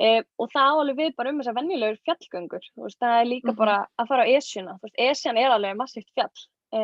[0.00, 0.10] e,
[0.40, 3.50] og það á alveg við bara um þessar venjulegur fjallgöngur, þú veist, það er líka
[3.52, 3.56] Mhm.
[3.56, 6.44] bara að fara á Esjuna, þú veist, Esjan er alveg massíft fjall.
[6.72, 6.80] E,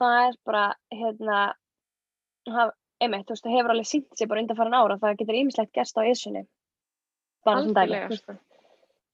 [0.00, 1.38] það er bara, hérna
[2.52, 5.40] haf, einmitt, þú veist, það hefur alveg sínt sér bara undan farin ára, það getur
[5.40, 6.46] ýmislegt gerst á Esjunni.
[7.44, 8.40] Bara dæmi, Algjörlega, þú veist,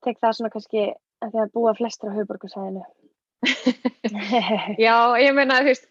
[0.02, 0.84] tek það svona kannski
[1.22, 2.84] að því að búa flestir á höfuborgarsæðinu
[4.84, 5.86] Já, ég meina, þú veist,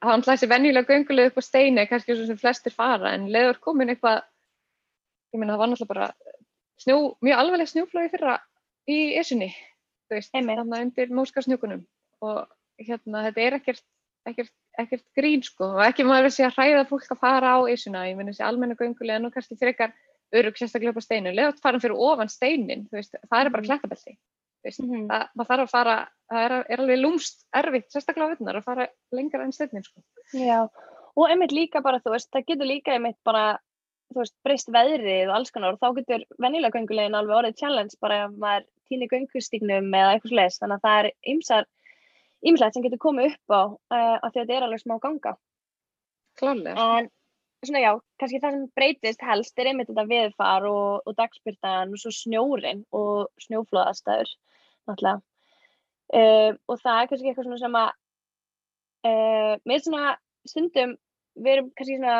[0.00, 3.92] hann hlæsi venjulega gönguleg upp á steini, kannski svo sem flestir fara, en leður komin
[3.92, 4.22] eitthvað,
[5.34, 6.08] ég meina, það var náttúrulega bara
[6.80, 8.38] snjó, mjög alveglega snjóflóði fyrra
[8.88, 9.50] í Esjunni,
[10.08, 10.60] þú veist, Einmitt.
[10.62, 11.84] þarna undir móskarsnjókunum
[12.24, 12.40] og
[12.80, 13.84] hérna, þetta er ekkert,
[14.30, 18.06] ekkert, ekkert grín, sko, og ekki maður sé að hræða fólk að fara á Esjuna,
[18.08, 19.92] ég meina, þessi almenna göngulega nú kannski frekar
[20.32, 23.66] örug sérstaklega upp á steinu, leður farin fyrir ofan steinin, þú veist, það er bara
[23.66, 24.29] Mhm.
[24.64, 25.06] Veist, Mhm.
[25.08, 25.96] það, maður þarf að fara,
[26.30, 30.02] það er, er alveg lúmst erfitt, sérstaklega á völdnar, að fara lengra enn steinnin, sko.
[30.34, 30.68] Já,
[31.16, 33.58] og einmitt líka bara, þú veist, það getur líka einmitt bara,
[34.12, 37.94] þú veist, breyst veðrið og alls konar og þá getur venjulega göngulegin alveg orðið challenge
[38.00, 41.66] bara ef maður týnir göngustíknum eða eitthvað slags, þannig að það er ymsar,
[42.42, 45.36] ymslegt sem getur komið upp á uh, að þetta er alveg smá ganga.
[46.40, 46.74] Klálega.
[46.98, 47.10] En
[47.68, 52.00] svona já, kannski það sem breytist helst er einmitt þetta veðfar og, og dagspyrtan og
[52.00, 54.32] svo snjórin og snjóflóðastæður,
[54.88, 55.20] náttúrulega.
[56.10, 57.90] Uh, og það er kannski eitthvað svona sem að
[59.06, 60.14] uh, með svona
[60.48, 60.96] stundum
[61.38, 62.16] við erum kannski svona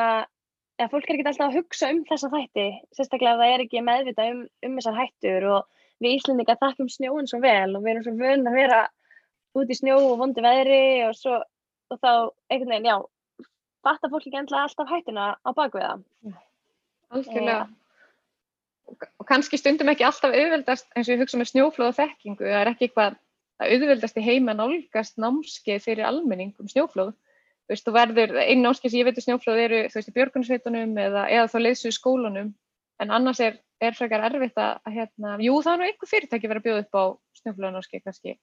[0.80, 3.82] eða fólk er ekki alltaf að hugsa um þessa þætti sérstaklega ef það er ekki
[3.84, 8.06] meðvita um, um þessar hættur og við Íslendingar þakkjum snjóin svo vel og við erum
[8.06, 8.80] svo vönd að vera
[9.58, 11.40] út í snjó og vondi veðri og svo
[11.90, 12.12] og þá
[12.52, 12.96] einhvern veginn, já
[13.86, 16.38] fattar fólk ekki endla alltaf hættuna á bakvið það
[17.10, 17.64] Algjörlega.
[18.90, 22.46] Og, og kannski stundum ekki alltaf auðveldast, eins og ég hugsa með snjóflóð og þekkingu,
[22.46, 23.16] það er ekki eitthvað
[23.60, 27.12] að auðveldast í heima nálgast námskeið fyrir almenning um snjóflóð.
[27.14, 30.16] Þú veist, þú verður, einn námskeið sem ég veit um snjóflóð eru, þú veist, í
[30.16, 32.54] björgunsveitunum eða, eða þá leiðsu í skólanum,
[33.02, 36.62] en annars er, er frekar erfitt að, hérna, jú, það er nú einhver fyrirtæki verið
[36.62, 37.04] að bjóða upp á
[37.42, 38.34] snjóflóðnámskeið kannski.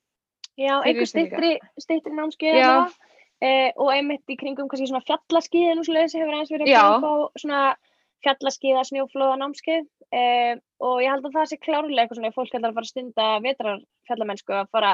[0.58, 2.62] Já, einhver stittri námskeið.
[3.43, 7.08] Eh, og einmitt í kringum kannski svona fjallaskiðin og svoleiðis hefur aðeins verið að upp
[7.08, 7.62] á svona
[8.26, 12.71] fjallaskiða, snjóflóða námskeið eh, og ég held að það sé klárlega eitthvað svona fólk heldur
[12.71, 14.93] að fara að stunda vetrarfjallamennsku að fara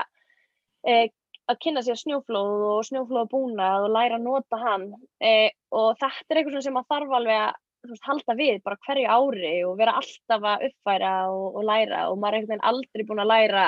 [0.88, 1.06] eh,
[1.52, 4.88] að kynna sér snjóflóð og snjóflóðabúnað og læra að nota hann.
[5.20, 9.16] Eh, og þetta er eitthvað sem maður þarf alveg að veist, halda við bara hverju
[9.18, 12.06] ári og vera alltaf að uppfæra og, og læra.
[12.12, 13.66] Og maður er einhvern veginn aldrei búin að læra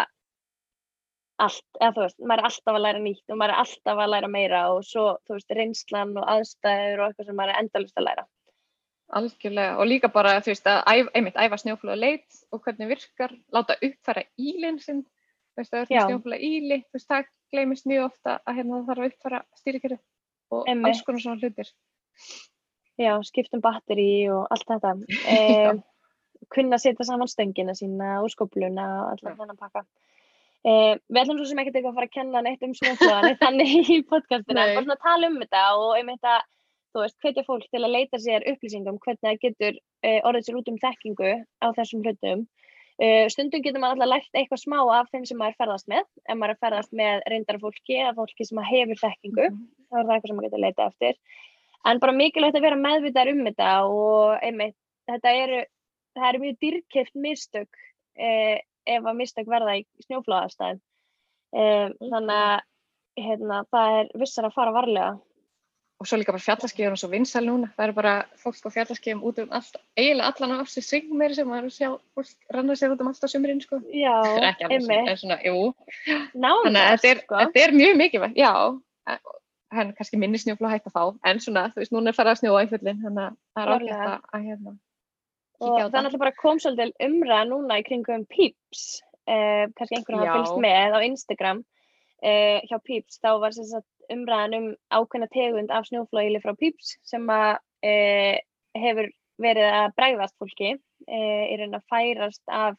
[1.42, 4.12] allt, eða þú veist, maður er alltaf að læra nýtt og maður er alltaf að
[4.14, 8.00] læra meira og svo, þú veist, reynslan og aðstæður og eitthvað sem maður er endalust
[8.00, 8.26] að læra.
[9.20, 13.78] Algjörlega og líka bara þú veist að einmitt æfa snjóflóða leit og hvernig virkar, láta
[13.78, 15.04] uppfæra ílinn sinn,
[15.54, 18.80] þú veist að það er snjóflóða íli, þú veist það gleymist mjög ofta að hérna
[18.80, 20.00] það þarf að uppfæra stýrikerfi
[20.56, 20.90] og Einmitt.
[20.90, 21.74] alls konar svona hlutir.
[22.96, 24.96] Já, skiptum batteri og allt þetta.
[25.76, 25.84] Um,
[26.54, 29.34] kunna setja saman stöngina sína og skópluna og Já.
[29.34, 29.86] þennan pakka.
[30.66, 33.90] Um, við ætlum svo sem ekkert eitthvað að fara að kenna neitt um snjóflóðan þannig
[33.94, 34.74] í podcastinu, en Nei.
[34.74, 36.48] bara svona að tala um þetta og einmitt að,
[36.90, 40.58] þú veist, hvetja fólk til að leita sér upplýsingum hvernig það getur uh, orðið sér
[40.58, 42.44] út um þekkingu á þessum hlutum.
[42.96, 46.34] Uh, stundum getur maður alltaf lært eitthvað smá af þeim sem maður ferðast með, ef
[46.34, 50.14] maður er að ferðast með reyndara fólki eða fólki sem hefur þekkingu, þá er það
[50.16, 51.20] eitthvað sem maður getur leita eftir.
[51.86, 54.80] En bara mikilvægt að vera meðvitaðar um þetta og einmitt,
[55.12, 55.66] þetta eru,
[56.18, 57.84] það eru mjög dýrkeft mistök
[58.18, 60.82] eh, ef að mistök verða í snjóflóðastæðum.
[61.56, 62.66] Eh, þannig að
[63.26, 65.14] hérna, það er vissar að fara varlega.
[65.96, 69.22] Og svo líka bara fjallaskíður og svo vinsal núna, það er bara fólk á fjallaskíðum
[69.30, 72.92] út um allt, eiginlega allan á afsir sig meiri sem maður sjá fólk ranna sér
[72.92, 73.80] út um allt á sumurinn sko.
[73.96, 75.14] Já, Það er svona, einmitt.
[75.14, 75.62] en svona, jú,
[76.36, 77.40] Þannig að þetta er, sko.
[77.46, 78.52] þetta er mjög mikilvægt, já,
[79.76, 82.42] henn kannski minni snjóflóð hægt að fá, en svona, þú veist, núna er farið að
[82.44, 84.76] snjóa í fullin, þannig að það er að, að hérna,
[85.62, 90.22] Og það er náttúrulega bara kom svolítið umræða núna í kringum Peeps, eh, kannski einhverjum
[90.24, 90.36] hafa Já.
[90.40, 91.62] fylgst með á Instagram
[92.24, 93.56] eh, hjá Peeps, þá var
[94.14, 98.40] umræðan um ákveðna tegund af snjóflóðili frá Peeps sem að eh,
[98.76, 99.10] hefur
[99.42, 100.74] verið að bregðast fólki
[101.08, 102.78] eh, í raun að færast af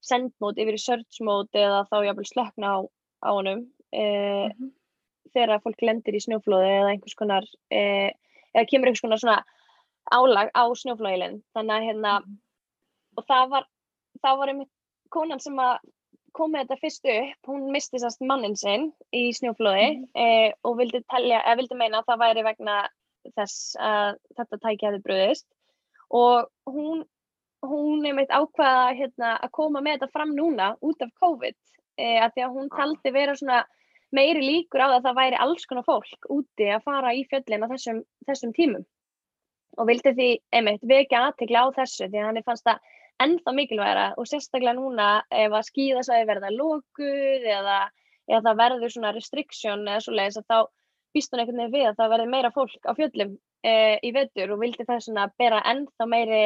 [0.00, 2.78] sendmót yfir í searchmót eða þá jafnvel slökna á,
[3.24, 4.70] á honum eh, Mhm.
[5.34, 8.10] þegar fólk lendir í snjóflóði eða einhvers konar eh,
[8.54, 9.44] eða kemur einhvers konar svona
[10.10, 12.12] álag á snjóflóðilinn þannig að hérna
[13.16, 13.66] og það var,
[14.22, 14.70] það var einmitt
[15.10, 15.78] konan sem að
[16.32, 20.04] kom með þetta fyrst upp, hún misti sérst mannin sinn í snjóflóði Mhm.
[20.14, 22.76] eh, og vildi, telja, eh, vildi meina að það væri vegna
[23.36, 25.46] þess að þetta tæki hefði bröðist
[26.10, 27.04] og hún,
[27.66, 31.54] hún einmitt ákvaða hérna, að koma með þetta fram núna út af COVID
[31.98, 32.76] eh, að því að hún Ah.
[32.78, 33.64] taldi vera svona
[34.12, 37.68] meiri líkur á að það væri alls konar fólk úti að fara í fjöllin á
[37.74, 38.84] þessum, þessum tímum
[39.80, 42.82] og vildi því einmitt vekja aðtekla á þessu því að hann fannst það
[43.24, 47.78] ennþá mikilvægara og sérstaklega núna ef að skíðasvæði verða lókuð eða,
[48.28, 50.58] eða það verður svona restriction eða svo leiðis að þá
[51.14, 53.72] býst hún einhvern veginn við að það verði meira fólk á fjöllum e,
[54.06, 56.42] í vetur og vildi það svona bera ennþá meiri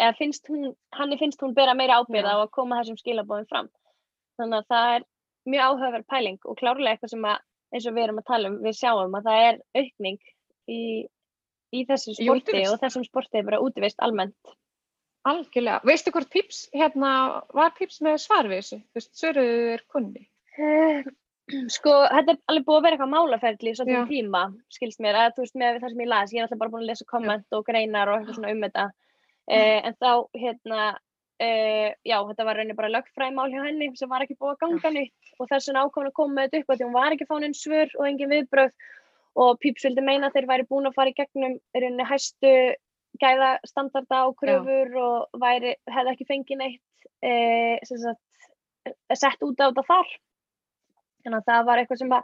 [0.00, 3.68] eða finnst hún, hann finnst hún bera meiri ábyrða á að koma þessum skilabóðum fram.
[4.40, 5.04] Þannig að það er
[5.52, 7.42] mjög áhugaverð pæling og klárlega eitthvað sem að
[7.74, 10.18] eins og við erum að tala um, við sjáum að það er aukning
[10.70, 10.80] í,
[11.74, 14.54] í þessu sporti og þessum sporti er bara útivist almennt.
[15.24, 17.10] Algjörlega, veistu hvort Pips, hérna,
[17.56, 21.04] var Pips með svar við þessu, þú veist, svöruðu er kunni, Eh,
[21.74, 24.02] Sko, þetta er alveg búið að vera eitthvað málaferli í Já.
[24.08, 26.72] tíma, skilst mér, að þú veist með það sem ég las, ég er alltaf bara
[26.72, 28.84] búin að lesa komment og greinar og eitthvað svona um þetta,
[29.50, 30.86] eh, en þá, hérna,
[31.44, 34.94] eh, já, þetta var rauninni bara lögfræðmál hjá henni sem var ekki búið að ganga
[34.96, 37.28] nýtt og þess vegna ákvæmna að koma með þetta upp að því hún var ekki
[37.28, 38.72] fánin svör og engin viðbröð
[39.34, 42.52] og Píps vildi meina þeir væri búin að fara í gegnum rauninni hæstu
[43.22, 46.82] gæðastandarda og kröfur og væri, hefði ekki fengið neitt,
[47.86, 48.22] sem sagt,
[49.14, 50.14] sett út á þetta þar.
[51.24, 52.16] Þannig að það var eitthvað sem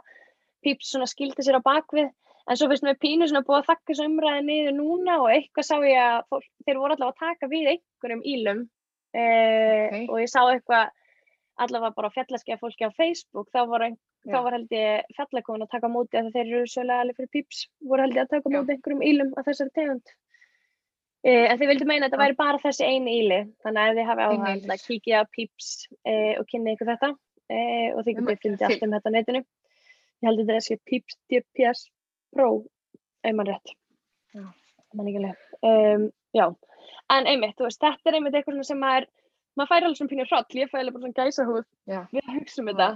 [0.61, 2.11] Píps skildi sér á bakvið
[2.49, 5.67] en svo finnst mér pínu svona búið að þakka þessu umræði niður núna og eitthvað
[5.67, 8.61] sá ég að fólk, þeir voru allavega að taka við einhverjum ílum.
[9.13, 10.09] Eh, Ok.
[10.09, 10.91] og ég sá eitthvað
[11.59, 15.89] allavega bara fjallaskja fólki á Facebook þá ein, þá var held ég fjallakon að taka
[15.91, 19.05] móti að þeir eru svolítið alveg fyrir Píps voru held ég að taka móti einhverjum
[19.07, 20.13] ílum af þessari tegund.
[21.21, 24.07] Eh, en þeir vildu meina að þetta væri bara þessi eini íli þannig að þið
[24.09, 24.71] hafi ílir.
[24.73, 25.71] að kíkja Píps
[26.05, 27.11] eh, og kynni ykkur þetta
[27.53, 29.43] eh, og þið Um að fundið allt um þetta netinu.
[30.21, 31.87] Ég held að þetta er þessi Peeps DPS
[32.31, 32.49] Pro,
[33.25, 33.73] maður rétt.
[35.61, 36.45] Um, já,
[37.13, 39.07] en einmitt, veist, þetta er einmitt eitthvað sem maður,
[39.57, 41.45] maður færi alveg svona pínu hroll, ég færi alveg bara svona gæsa
[41.89, 42.01] Já.
[42.11, 42.89] við að hugsa um þetta,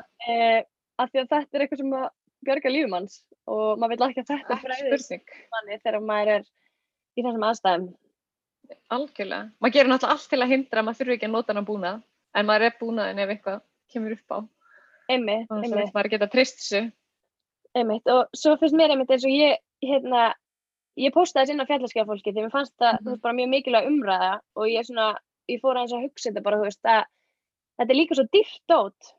[1.02, 2.08] af því að þetta er eitthvað sem að
[2.46, 3.20] bjarga lífum hans
[3.50, 6.46] og maður vil ekki að þetta spurning, manni þegar maður er
[7.16, 7.88] í þessum aðstæðum.
[8.96, 11.68] algjörlega, maður gerir náttúrulega allt til að hindra að maður þurfi ekki að nota hann
[11.68, 12.00] búnað,
[12.36, 13.60] en maður er búnaðin ef eitthvað
[13.93, 14.39] kemur upp á,
[15.06, 15.89] Einmitt, þannig einmitt.
[15.91, 16.82] að maður geta treyst þessu,
[17.76, 20.30] Einmitt, og svo finnst mér einmitt eins og ég, hérna,
[20.98, 24.32] ég postaði þess inn á fjallarskjafólki því mér fannst það, veist, bara mjög mikilvæg umræða
[24.56, 25.10] og ég svona,
[25.52, 27.04] ég fór aðeins að hugsa þetta bara, veist, að
[27.76, 29.12] þetta er líka svo dýrt dót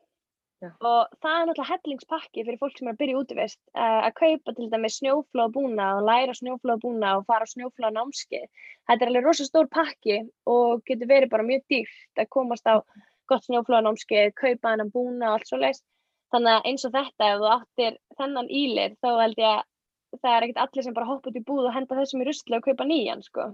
[0.57, 0.71] Já.
[0.89, 4.15] og það er náttúrulega hellingspakki fyrir fólk sem er að byrja í útivist uh, að
[4.17, 7.45] kaupa til dæmis snjóflóða búna og læra snjóflóða búna og fara
[7.93, 8.47] námskeið.
[8.89, 10.17] Þetta er alveg rosa stór pakki
[10.49, 12.81] og getur verið bara mjög dýrt að komast á
[13.29, 15.85] gott snjóflóða námskeið, kaupa þennan búna og allt svo leiðist.
[16.33, 20.33] Þannig að eins og þetta, ef þú áttir þennan ílir, þá held ég að það
[20.33, 22.65] er ekkert allir sem bara hoppa út í búð og henda þessum í rusli og
[22.65, 23.47] kaupa nýjan, sko.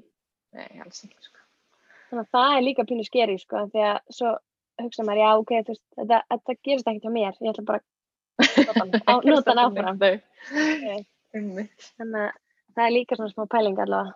[0.55, 1.43] Nei, alls ekki, sko.
[2.09, 3.65] Þannig að það er líka pínu skeri, sko,
[4.81, 7.81] hugsa maður, já, ok, þú veist, þetta, þetta gerist ekkert hjá mér, ég ætla bara
[9.13, 9.97] að nota hann áfram.
[11.33, 12.33] Þannig að
[12.73, 14.15] það er líka svona smá pæling allavega.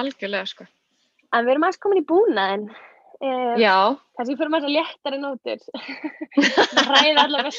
[0.00, 0.66] Algjörlega, sko.
[1.34, 2.68] En við erum aðeins komin í búnaðinn.
[3.20, 3.74] Uh, Já.
[4.16, 5.60] Kannski fyrir maður svo léttari nótur.
[6.90, 7.56] Ræða allavega með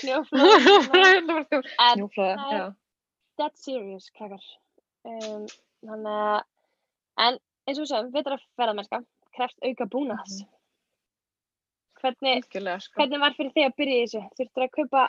[1.86, 2.65] En Snjóflóða, það er- já.
[3.41, 4.45] dead serious, krakkar.
[5.05, 5.45] Um,
[5.86, 6.41] þannig að,
[7.25, 9.01] en eins og við segjum, veitra ferðarmennska,
[9.38, 10.41] kreft auka búnaðs.
[10.41, 10.49] Mhm.
[12.01, 12.95] Hvernig, sko.
[12.99, 14.23] hvernig var fyrir þig að byrja í þessu?
[14.39, 15.03] Þurftur að kaupa,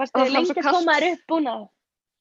[0.00, 1.66] varstu lengi svo að koma þér upp búnað?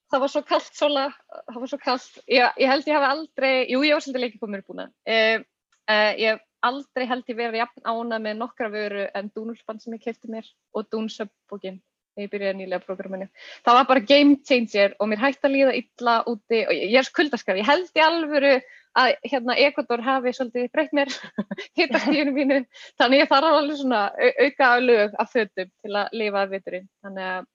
[0.07, 2.19] Það var svo kallt, Sola, það var svo kallt.
[2.31, 4.85] Ég, ég held ég hafi aldrei, jú, ég var svolítið leikið på mér búna.
[5.03, 5.43] Uh,
[5.91, 9.95] uh, ég hef aldrei held ég verið jafn ána með nokkra vöru en Dúnulspann sem
[9.97, 11.81] ég kefti mér og Dúnsöpbókin
[12.17, 13.27] þegar ég byrjaði nýlega prógraminu.
[13.65, 16.99] Það var bara game changer og mér hætti að líða illa úti og ég, ég
[17.01, 17.59] er skuldaskar.
[17.59, 18.53] Ég held í alvöru
[18.97, 21.11] að hérna Ekvator hafi svolítið breytt mér
[21.79, 22.61] hittastíðinu mínu.
[22.99, 26.89] Þannig ég þarf alveg svona au auka lög af fötum til að lifa af viturinn.
[27.05, 27.45] Þannig að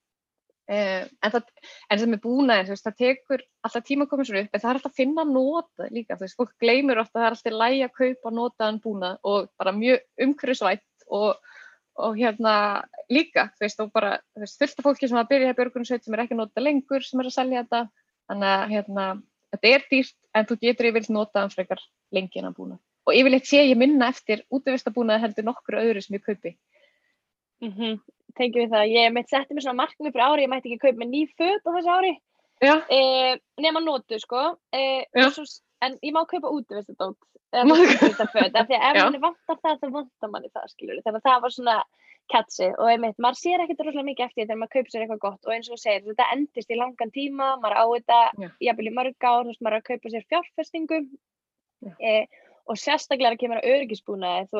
[0.63, 1.49] Uh, en, það,
[1.91, 4.69] en sem er þú veist, það tekur alltaf tíma að koma sér upp, en það
[4.69, 7.57] er alltaf að finna nota líka, þú veist, fólk gleymir ofta að það er alltaf
[7.59, 11.57] lægi að kaupa notaðan búnað og bara mjög umhverfisvætt og,
[11.99, 12.53] og hérna
[13.11, 16.07] líka, þú veist, og bara, þú veist, fullt af fólki sem að byrja í björgunarsveit
[16.07, 17.83] sem er ekki notað lengur sem er að selja þetta,
[18.31, 19.09] þannig að hérna,
[19.53, 21.81] þetta er dýrt, en þú getur yfirleitt notaðan frekar
[22.11, 26.17] lengi en að búna og yfirleitt sé ég minna eftir útvistabúnaði heldur nokkur öðru sem
[26.17, 26.55] ég kaupi.
[27.63, 27.99] Mm -hmm.
[28.37, 28.91] Tengjum við það.
[28.91, 31.67] Ég mitt setti mér svona markmið fyrir ári, ég mætti ekki kaupa með ný föt
[31.67, 32.13] á þessu ári.
[32.61, 34.57] Eh, nema notu, sko.
[34.73, 35.43] Eh, svo,
[35.81, 37.17] en ég má kaupa útivistadót.
[37.53, 38.55] Eða útivistaföt.
[38.55, 41.41] Af því að ef manni vantar það, þá vantar manni það, skilur Þannig að það
[41.43, 41.75] var svona
[42.31, 42.71] catchið.
[42.79, 45.41] Og einmitt, maður sér ekkert rosalega mikið eftir þegar maður kaupir sér eitthvað gott.
[45.45, 48.49] Og eins og segir, þetta endist í langan tíma, maður á þetta Já.
[48.69, 51.01] jafnvel í mörg ár, maður er að kaupa sér fjárfestingu.
[51.83, 51.93] Já.
[51.99, 53.67] Eh, og sérstaklega kemur að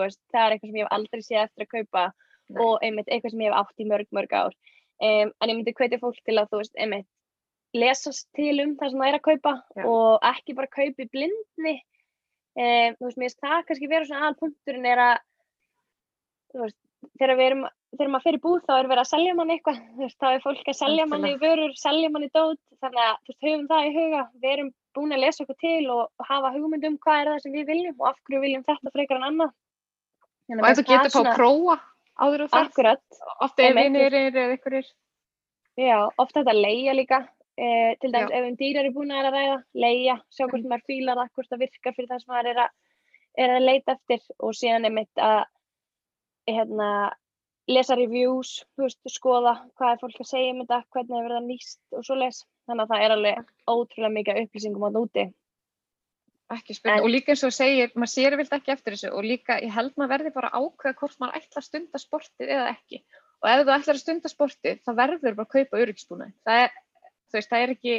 [0.03, 2.05] veist, það er eitthvað sem ég hef aldrei séð eftir að kaupa
[2.51, 2.59] Nei.
[2.65, 4.55] og einmitt eitthvað sem ég hef átt í mörg, mörg ár.
[5.03, 7.07] Um, en ég myndi hvetja fólk til að, þú veist, einmitt,
[7.73, 9.83] lesast til um það sem það er að kaupa Já.
[9.89, 11.75] og ekki bara kaupa í blindni.
[12.53, 15.23] Um, þú veist, mér finnst það kannski vera svona aðalpunkturinn er að,
[16.53, 16.79] þú veist,
[17.17, 17.63] þegar við erum,
[17.95, 20.27] þegar maður fer í búð þá er verið að selja manni eitthvað, þú veist, þá
[20.29, 23.87] er fólk að selja manni vörur, selja manni dót, þannig að, þú veist, höfum það
[23.87, 27.31] í huga, við erum búin að lesa okkur til og, hafa hugmynd um hvað er
[27.31, 29.53] það sem við viljum og af hverju viljum þetta frekar en annað.
[30.53, 31.77] Og ef þú getur fá að prófa
[32.21, 33.87] áður og það, Akkurat, oft er Einmitt.
[33.89, 34.89] vinir eða einhverjir.
[35.81, 37.23] Já, oft þetta leia líka,
[37.57, 38.37] eh, til dæmis Já.
[38.39, 40.69] ef um dýrar er búin að ræða, leia, sjá hvort Mm.
[40.69, 42.69] maður fílar það, hvort það virkar fyrir það sem maður er að,
[43.37, 45.43] er að leita eftir og síðan einmitt að
[46.47, 46.89] hérna,
[47.67, 51.47] lesa reviews, veist, skoða hvað er fólk að segja um þetta, hvernig er verið að
[51.47, 52.43] nýst og svo les.
[52.67, 55.25] Þannig að það er alveg ótrúlega mikið upplýsingum á úti.
[56.53, 59.57] Ekki spurning, og líka eins og segir, maður sér vilt ekki eftir þessu og líka
[59.63, 62.99] ég held maður verði bara ákveða hvort maður ætlar að stunda sportið eða ekki.
[63.43, 66.33] Og ef þú ætlar að stunda sportið, þá verður bara að kaupa öryggisbúnaði.
[66.47, 66.75] Það er,
[67.33, 67.95] þú veist, það er ekki,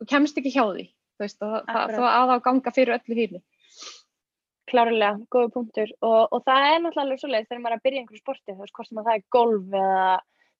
[0.00, 0.84] þú kemst ekki hjá því,
[1.20, 3.42] þú veist, það að á ganga fyrir öllu hínu.
[4.70, 8.00] Klárlega, góða punktur og, og það er náttúrulega alveg svoleiðis þegar maður er að byrja
[8.04, 10.04] einhverju sporti, þú veist, hvort sem að það er golf eða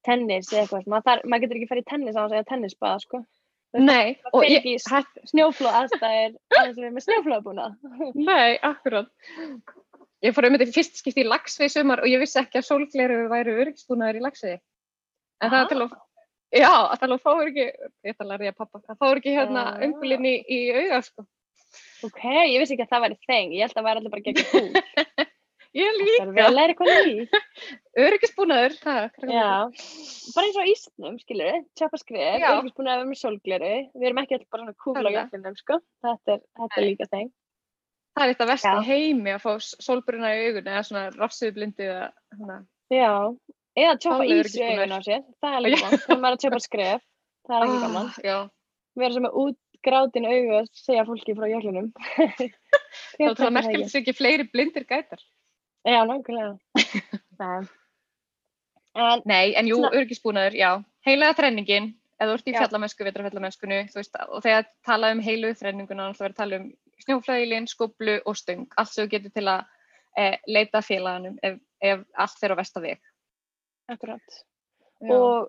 [0.09, 3.03] tennis eða eitthvað, maður, þar, maður getur ekki farið í tennis á þess að tennisbaða,
[3.05, 3.21] sko.
[3.71, 7.69] veist, Nei, og ég, ekki í s- hætt, Snjóflóð aðstæðir, aðeins við með snjóflóða búna.
[8.31, 9.13] nei, akkurat.
[10.27, 13.21] Ég fór um þetta fyrst skipti í lagsveið sumar og ég vissi ekki að sólgleru
[13.31, 14.59] væru öryggisbúnaðir í lagsveiði.
[15.41, 15.95] En það er til að,
[16.55, 16.71] já,
[17.01, 20.31] það fáur ekki, ég ætla að læra ég að pappa, það fáur ekki hérna umbulinn
[20.31, 21.27] í, í auga, sko.
[22.07, 24.27] Ok, ég vissi ekki að það væri þeng, ég held að það væri allir bara
[24.29, 25.29] gegn kúl.
[25.71, 26.25] Ég Það er líka.
[26.35, 27.35] vel að læra eitthvað nýtt.
[28.05, 29.19] Öryggisbúnaður, takk.
[29.31, 29.51] Já,
[30.35, 32.01] bara eins og ísnum, skilur við, tjapa
[32.91, 36.35] að vera með sólgleru, við erum ekki alltaf bara svona kúl á jöfnum, sko, þetta
[36.35, 37.31] er, þetta er líka þeng.
[38.19, 38.51] Það er eitt af
[38.83, 39.51] í heimi að fá
[39.87, 42.59] sólbruna í augun eða svona rafsuðblindi eða svona.
[42.91, 43.13] Já,
[43.79, 45.85] eða Alveg ís í augun á sér, það er líka Já.
[45.85, 47.05] mann, þegar maður er að tjapa skrif,
[47.49, 48.09] það er ekki gaman.
[48.11, 48.39] Ah, Já,
[49.01, 51.93] Vera sem er útgrátin augu að segja fólki frá jöklunum.
[53.21, 55.23] þá til að merkja þessu ekki fleiri blindir gætar.
[55.87, 56.59] Já, nákvæmlega.
[57.41, 57.69] Nei.
[58.99, 60.71] En, Nei, en jú, öryggisbúnaður, já.
[61.07, 62.59] Heilaða þrenningin, eða þú ert í Já.
[62.65, 63.07] fjallamennsku,
[63.95, 66.67] veist, og þegar tala um heilu þrenninguna, þá að tala um
[67.05, 69.63] snjóflæðilinn, skoblu og stöng, allt sem þú getur til að
[70.19, 72.99] e, leita að félaganum ef, ef allt fer á vesta veg.
[72.99, 73.10] akkurat.
[75.01, 75.15] Já.
[75.17, 75.49] og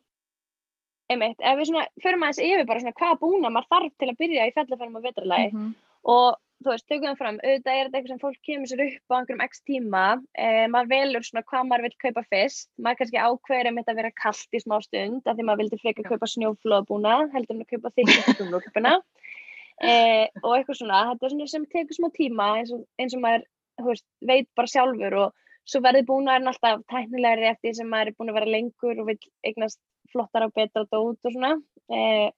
[1.12, 4.20] einmitt, ef við svona förum aðeins yfir bara svona hvaða búna maður þarf til að
[4.22, 5.76] byrja í fjallaferðum og vetralagi Mhm.
[6.06, 9.10] og þú veist, tökum það fram, auðvitað er þetta eitthvað sem fólk kemur sér upp
[9.12, 10.04] á einhverjum x tíma
[10.38, 12.70] eh, maður velur svona hvað maður vil kaupa fyrst.
[12.78, 15.82] Maður kannski ákveður um þetta að vera kallt í smá stund af því maður vildi
[15.82, 18.94] frekar kaupa snjóflóðbúna heldur en að kaupa þykjumlókupuna
[19.89, 23.22] eh, og eitthvað svona þetta er svona sem tekur smá tíma eins og, eins og
[23.26, 23.48] maður
[23.82, 25.34] veist, veit bara sjálfur og
[25.68, 29.09] svo verður búnaðurinn alltaf tæknilegri eftir því sem maður er búin að vera lengur og
[29.12, 29.82] vil eignast
[30.12, 31.53] flottar og betra dót og svona
[31.93, 32.32] eh,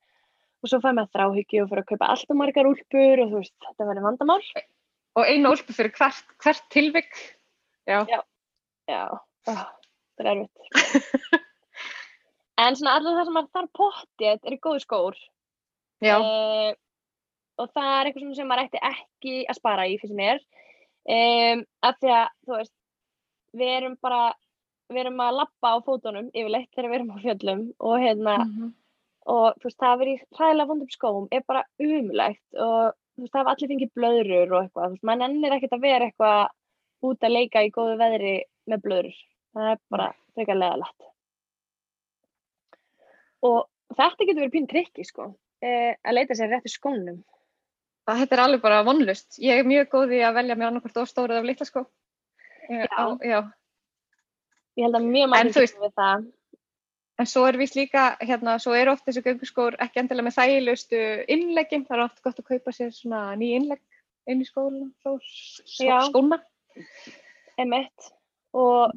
[0.63, 3.55] og svo fær maður þráhyggju og fyrir að kaupa alltaf margar úlpur og þú veist,
[3.67, 4.43] þetta verður vandamál
[5.13, 7.11] Og einu úlpu fyrir hvert, hvert tilvik.
[7.85, 7.99] Já.
[8.09, 8.23] Já.
[8.89, 9.03] Já,
[9.47, 9.59] oh,
[10.17, 11.43] það er erfitt
[12.63, 15.19] en svona allir það sem maður þarf pottið eru góði skór
[16.03, 16.17] Já.
[16.17, 16.71] Eh,
[17.63, 21.99] og það er eitthvað sem maður ætti ekki að spara í fyrir mér um, af
[22.01, 22.73] því að þú veist
[23.53, 24.33] við erum bara
[24.93, 28.73] við erum að lappa á fótunum yfirleitt þegar við erum á fjöllum og hérna Mhm.
[29.25, 33.21] og þú veist það að vera í hræðilega vondum skóm er bara umulegt og þú
[33.23, 36.05] veist það hafa allir fengið blöðrur og eitthvað þú veist maður ennir ekkert að vera
[36.09, 36.47] eitthvað
[37.03, 38.33] út að leika í góðu veðri
[38.67, 39.19] með blöðrur
[39.53, 41.09] það er bara frekar leðalegt
[43.43, 43.59] og
[43.97, 45.29] þetta getur verið pín trikki sko
[45.63, 47.21] eh, að leita sér réttu skónum
[48.03, 49.37] Það þetta er alveg bara vonlust.
[49.39, 51.85] Ég er mjög góð í að velja mér annarkvort of stórið af litla sko.
[52.69, 53.03] Já.
[53.23, 53.39] Já.
[54.77, 56.31] ég held að mjög margir við það
[57.21, 61.01] En svo er vist líka, hérna, svo eru oft þessi gönguskór ekki endilega með þægilegustu
[61.29, 61.83] innleggin.
[61.85, 63.83] Það er oft gott að kaupa sér svona ný innlegg
[64.33, 66.39] inn í skóla, svo, svo, skóna.
[67.61, 68.09] emitt
[68.57, 68.95] og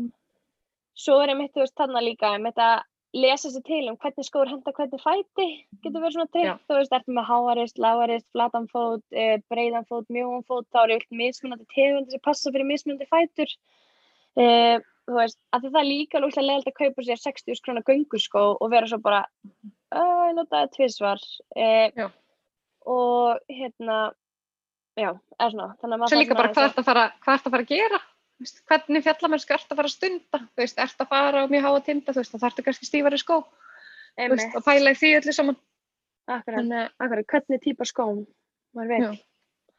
[0.96, 2.86] svo er emitt þú veist þarna líka emitt að
[3.16, 5.46] lesa sér til um hvernig skór henda hvernig fæti
[5.84, 6.52] getur verið svona Já.
[6.68, 10.98] þú veist, ertu með háarist, lágarist, flatan fót, e, breiðan fót, mjóan fót, þá eru
[10.98, 13.54] vilt mismunandi tegundir sem passa fyrir mismunandi fætur
[14.36, 14.46] e,
[15.06, 18.70] þú veist, að það er líka lúklega leiðilegt að kaupa sér 60 krónar gönguskó og
[18.74, 19.24] vera svo bara
[19.94, 21.24] að nota það tvisvar
[21.56, 22.10] e, Já.
[22.86, 24.00] og hérna
[24.96, 28.02] já, eða svona Svo líka bara hvað ert að fara að gera?
[28.36, 30.40] Þú Veist, hvernig fjallamennsku ert að fara að stunda?
[30.52, 33.20] Þú veist, ert að fara á mjög háa tinda, þú veist, þá þarftu kannski stífari
[33.22, 33.38] skó,
[34.18, 35.56] þú veist, og pæla í því öllu saman.
[36.26, 38.26] Akkurat, að, akkurat, hvernig típa skóm
[38.76, 39.24] maður veit,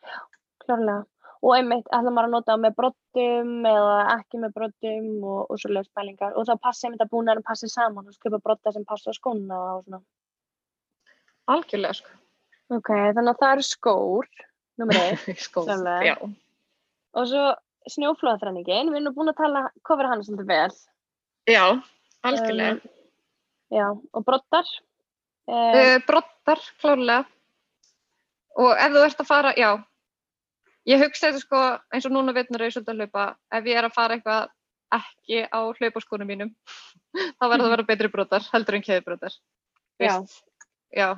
[0.07, 0.19] Já.
[0.63, 1.03] klárlega
[1.45, 5.59] og einmitt, ætla maður að nota það með broddum eða ekki með broddum og, og
[5.61, 8.85] svo leiðs pælingar og þá passi einmitt að búnaðurinn passi saman og skipa brodda sem
[8.87, 10.01] passa á skóna og svona
[11.53, 12.15] algjörlega, sko.
[12.79, 14.31] ok, þannig að það eru skór
[14.81, 16.09] nummer eitt Skó, Klálega.
[16.09, 16.15] já.
[17.13, 17.45] og svo
[17.93, 20.77] snjóflóðaþræningin, við erum búin að tala kofra hann svolítið vel.
[21.47, 21.63] Já,
[22.27, 22.77] algjörlega.
[22.77, 22.95] Um,
[23.77, 24.71] já, og broddar.
[25.47, 27.21] Um, uh, broddar, klárlega.
[28.57, 29.71] Og ef þú ert að fara, já.
[30.87, 31.63] Ég hugsa þetta sko
[31.93, 33.25] eins og núna veitnur ég svolítið að hlaupa.
[33.53, 34.53] Ef ég er að fara eitthvað
[34.97, 36.51] ekki á hlaupaskónum mínum
[37.37, 39.35] þá verður það að vera betri broddar heldur en keðibroddar.
[39.99, 40.13] Já.
[40.95, 41.09] já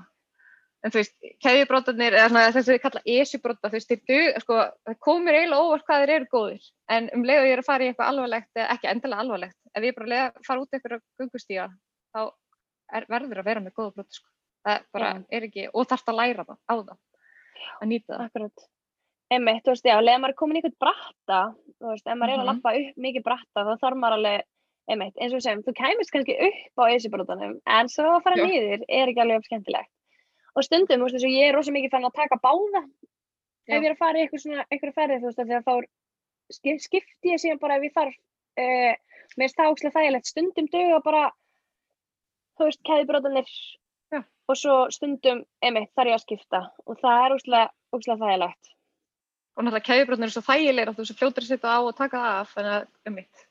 [0.84, 4.98] en þú veist, keðibroddarnir eða svona þessi þið kalla esjubroddar þú veist, þeir sko, það
[5.08, 7.84] komur eiginlega óvart hvað þeir eru góðir en um leið og ég er að fara
[7.84, 11.02] í eitthvað alvarlegt eða ekki endilega alvarlegt, ef ég bara að leiða, fara út eitthvað
[11.20, 11.68] gungustíga
[12.16, 12.22] þá
[12.96, 14.30] er, verður að vera með góða broddar sko.
[14.70, 15.22] það bara Já.
[15.38, 16.98] er ekki, og þarft að læra það á það
[17.80, 18.68] að nýta það Akkurat.
[19.30, 21.40] Einmitt, þú veist, já, leðar maður komin í eitthvað bratta,
[21.78, 22.48] þú veist, ef maður er að Mhm.
[22.50, 24.42] lappa upp mikið bratta, þá þarf maður alveg,
[24.90, 28.40] einmitt, eins og við segjum, þú kæmist kannski upp á esibrotanum, en svo að fara
[28.40, 28.46] Já.
[28.48, 29.92] niður er ekki alveg jafn skemmtilegt.
[30.58, 32.82] Og stundum, þú veist, eins og ég er rosa mikið fann að taka báða,
[33.70, 33.76] Já.
[33.76, 35.76] ef ég er að fara í eitthvað ferði, þú veist, að þá
[36.56, 38.16] skip, skipti ég síðan bara ef ég þarf,
[38.64, 38.96] uh,
[39.38, 41.28] mér finnst það ókslega þægilegt, stundum döga bara,
[42.58, 43.54] þú veist, keðibrotanir,
[44.16, 44.24] Já.
[44.50, 48.74] og svo stundum, einmitt, þarf ég að skipta, og það er ókslega þægilegt.
[49.60, 52.20] og náttúrulega keðibrodnir er svo þægilegir að þú svo fljótur að setja á og taka
[52.24, 53.46] það af þannig að um mitt,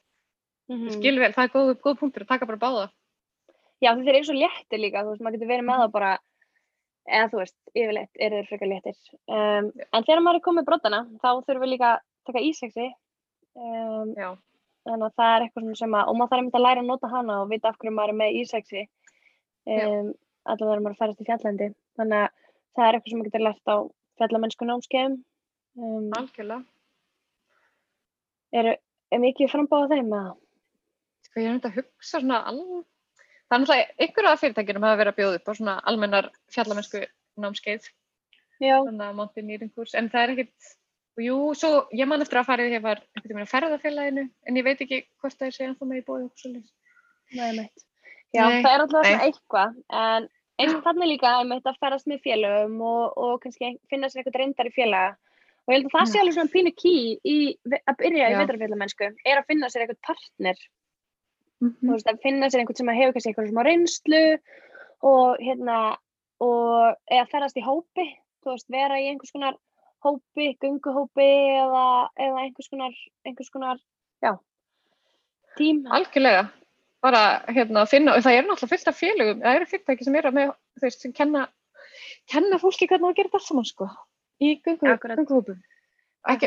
[0.68, 2.86] Mm skil vel, það er góð, góð punktur að taka bara báða.
[3.80, 6.10] Já, þeir eru svo léttir líka, þú veist, maður getur verið með það bara,
[7.08, 8.96] eða þú veist, yfirleitt eru þeir frekar léttir.
[9.30, 12.86] Um, en þegar maður er komið broddana, þá þurfum við líka að taka ísexi.
[13.58, 14.14] Um,
[14.88, 17.12] þannig að það er eitthvað sem að, og maður þarf einmitt að læra að nota
[17.12, 18.84] hana og vita af hverju maður er með ísexi.
[19.68, 20.10] Um,
[20.48, 21.70] allavega þegar maður er að ferast í fjallandi.
[21.98, 22.28] Þannig að
[22.78, 23.76] það er eitthvað sem maður getur lært á
[24.18, 25.16] fjallamennsku námskeiðum.
[25.78, 26.64] Um, algjörlega
[28.58, 30.36] er mikið frambáða þeim með það?
[31.28, 32.84] sko ég er þetta að hugsa svona alveg
[33.56, 37.04] er náttúrulega einhverja af fyrirtækjunum hafa verið að bjóða upp á svona almennar fjallamennsku
[37.38, 37.88] námskeið,
[38.60, 38.76] Já.
[38.82, 40.72] svona mountaineering kurs, en það er ekkit
[41.18, 44.24] og jú, svo ég man eftir að í því að var einhvern veginn að ferðafélaginu,
[44.46, 46.52] en ég veit ekki hvort það er séðan þá með í bóði og svo
[47.28, 47.84] Nei, meitt.
[48.32, 50.28] Já, Nei, það er alltaf svona eitthvað, en
[50.58, 54.40] eins og þannig líka einmitt að ferðast með félögum og, og kannski finna sér eitthvað
[54.42, 55.16] reyndar í félaga.
[55.66, 56.20] Og ég held að það sé Já.
[56.22, 56.94] alveg svona pínu ký
[57.28, 57.36] í
[57.78, 58.38] að byrja í Já.
[58.40, 60.62] vetrafélagmennsku, er að finna sér eitthvað partner.
[61.62, 61.92] Þú Mhm.
[61.92, 64.38] veist, að finna sér einhvern sem hefur kannski eitthvað smá reynslu
[65.02, 65.96] og hérna,
[66.40, 68.06] og eða ferðast í hópi,
[68.44, 69.56] þú veist, vera í einhvers konar
[70.04, 71.26] hópi, gunguhópi
[71.58, 72.92] eða, eða einhvers konar,
[73.26, 73.78] einhvers konar,
[74.22, 74.38] já,
[75.56, 75.84] tím.
[75.90, 76.50] Algjörlega.
[77.02, 80.16] Bara hérna að finna, og það eru náttúrulega fullt af félögum, það eru fyrirtæki sem
[80.16, 81.48] eru með, veist, sem kenna,
[82.26, 83.86] kenna fólki hvernig það gerir allt saman, sko,
[84.42, 84.56] í.
[84.58, 85.18] Ekki, Akkurat.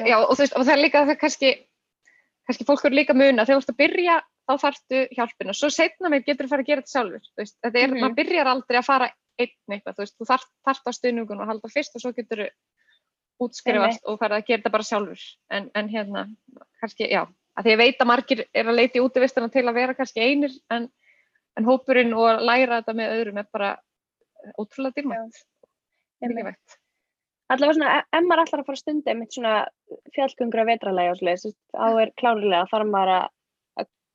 [0.07, 1.51] já, og þú veist, og það er líka, það er kannski,
[2.47, 5.69] kannski fólk eru líka að muna, þegar þú ert að byrja, þá þarftu hjálpina, svo
[5.73, 7.99] setna með getur þú fara að gera þetta sjálfur, veist, þetta er, Mhm.
[8.01, 11.47] maður byrjar aldrei að fara einn eitthvað, þú veist, þú þarft, þarft á stuðningun og
[11.47, 12.49] halda fyrst og svo getur þú
[13.41, 16.25] útskrifast og fara að gera þetta bara sjálfur, en, en hérna,
[16.81, 17.23] kannski, já,
[17.57, 20.21] að því ég veit að margir er að leita í útivistana til að vera kannski
[20.21, 20.89] einir, en,
[21.57, 23.71] en hópurinn og að læra þetta með öðrum er bara
[24.59, 25.41] ótrúlega dýrmætt,
[26.21, 26.77] mikilvægt.
[27.51, 29.55] allavega svona, e- ef maður ætlar að fara að stunda einmitt svona
[30.15, 33.29] fjallgöngur að vetralega og svoleiðis, þá er klárlega þarf maður að að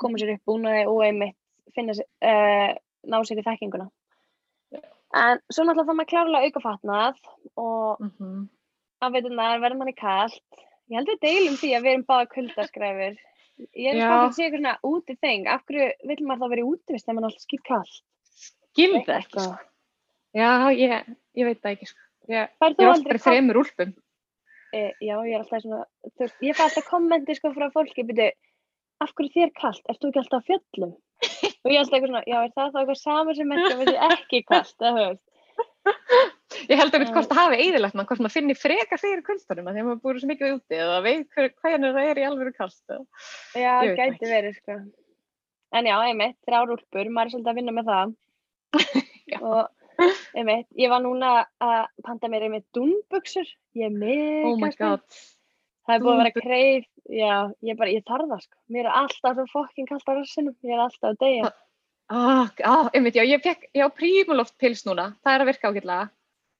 [0.00, 1.36] koma sér upp búnaði og einmitt
[1.76, 2.72] finna uh,
[3.06, 3.88] ná sér í þekkinguna.
[5.16, 7.18] En svo náttúrulega þarf maður klárlega auka fatnað
[7.56, 8.46] og Mm
[9.02, 10.42] á veturnar verður manni kalt.
[10.90, 13.20] Ég held við deilum því að við erum báða kuldaskræfur.
[13.72, 15.46] Ég er spáðið að sé eitthvað svona úti þeng.
[15.50, 18.00] Af hverju vill maður þá vera í útivist þegar maður er alltaf skýr kalt?
[18.76, 19.54] Gildi ekki, sko.
[20.36, 22.02] Já, ég, ég veit það ekki, sko.
[22.26, 23.94] Ég, ég er í þremur úlpum.
[24.74, 25.82] E, já, ég er alltaf svona,
[26.44, 28.28] ég fæ alltaf kommenti sko frá fólki, byrju,
[29.04, 29.82] af hverju þér kalt?
[29.90, 30.92] Ert þú ekki alltaf á fjöllum?
[31.66, 33.96] Og ég er alltaf eitthvað svona, já, er það þá eitthvað samar sem að sé
[34.10, 35.24] ekki kalt, eða þú veist?
[36.70, 37.10] Ég held að Já.
[37.14, 40.00] hvort það hafi eðilegt mann, hvort maður finnir freka fyrir kuldunum að því að maður
[40.02, 42.82] búið svo mikið úti eða veit hver, hvernig það er í kast.
[42.90, 43.06] eða-
[43.62, 44.30] Já, það gæti ekki.
[44.30, 44.76] verið, sko.
[45.76, 48.14] En já, einmitt, þrjár úlpur, maður er svolítið að vinna með það.
[49.46, 49.62] Og
[50.36, 51.30] einmitt, ég var núna
[51.60, 54.78] að panta mér einmitt dúnbuxur, ég er mega Oh spennt.
[54.78, 55.20] god.
[55.86, 58.58] Það er búið að vera kreif, já, ég bara, ég þarf það, sko.
[58.74, 61.52] Mér er alltaf svo fokkin kalt á rassinum, ég er alltaf að deyja.
[62.10, 65.70] Ah, ah, einmitt, já, ég fekk, ég á Primaloft pils núna, það er að virka
[65.70, 66.10] ágætlega.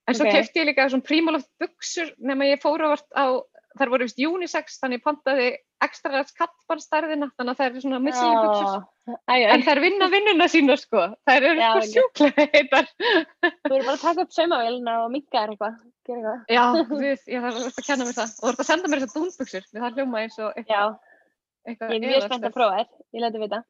[0.07, 0.31] En svo Ok.
[0.31, 3.43] kefti ég líka svona Primaloft buksur nema ég fór ávart á,
[3.79, 5.47] þær voru vist unisex, þannig ég pantaði
[5.85, 8.85] ekstra ræðs kattbarstærðina, þannig að það eru svona missili buksur.
[9.33, 11.03] En þær vinna vinnuna sína, sko.
[11.27, 11.91] Þær eru Já, sko ok.
[11.93, 12.89] sjúklega heitar.
[12.97, 15.77] Þú verður bara að taka upp saumavélina og minka þér eitthvað.
[16.07, 16.57] Gera eitthvað.
[16.57, 16.63] Já,
[17.03, 18.33] við, ég þarf að kenna mér það.
[18.33, 20.97] Og þú ert að senda mér þessar dúnbuksur, við það hljóma eins og eitthvað.
[21.67, 22.91] Eitthvað ég er mjög spennt að prófa þér.
[23.17, 23.63] Ég leti vita.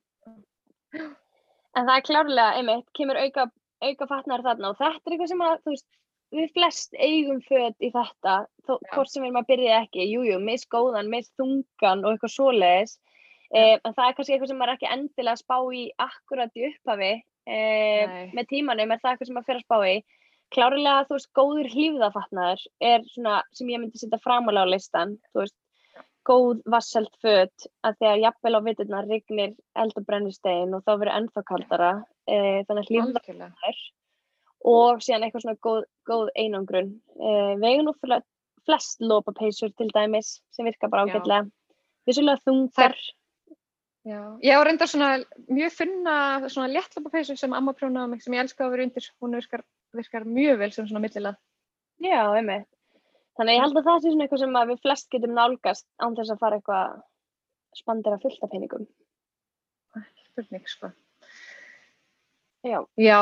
[1.78, 3.49] En það er klárlega, einmitt, kemur auka,
[3.84, 5.88] auka fatnar þarna og þetta er eitthvað sem að, þú veist,
[6.36, 10.34] við flest eigum föt í þetta, þó, hvort sem við erum að byrja ekki, jújú,
[10.34, 12.97] jú, misgóðan, misþungan og eitthvað svoleiðis.
[13.55, 16.65] Eh, en það er kannski eitthvað sem maður ekki endilega að spá í akkurat í
[16.67, 17.11] upphafi.
[17.47, 19.95] Eh, með tímanum er það eitthvað sem maður fyrir að spá í.
[20.55, 25.43] Klárlega, þú veist, góður hlýfðafatnaður er svona sem ég myndi setja framálega á listan, þú
[25.43, 25.57] veist,
[26.28, 31.13] góð vasselt föt að þegar jafnvel á viturnar rignir eld og brennistein og þá verður
[31.13, 31.91] ennþá kaldara
[32.28, 33.21] e, þannig að hlýfðafatnaður
[33.67, 33.75] Algjörlega.
[34.66, 36.89] Og síðan eitthvað svona góð, góð einangrun.
[37.20, 38.24] Eigum nú fle-
[38.66, 41.49] flest lopapeysur til dæmis sem virka bara ágætlega.
[42.08, 42.95] Vissulega þungar
[44.08, 45.10] Já, ég á reyndar svona
[45.51, 49.08] mjög finna svona léttlöpapeysu sem amma prjónaði mig sem ég elska að vera undir.
[49.22, 51.36] Hún virkar, virkar mjög vel sem svona millilað.
[51.99, 52.68] já, einmitt.
[53.38, 56.32] Þannig ég held að það sé svona eitthvað sem við flest getum nálgast án þess
[56.32, 57.01] að fara eitthvað
[57.76, 58.88] spandera fullt af peningum.
[60.32, 60.91] Spurning, sko.
[62.64, 63.20] já, Já,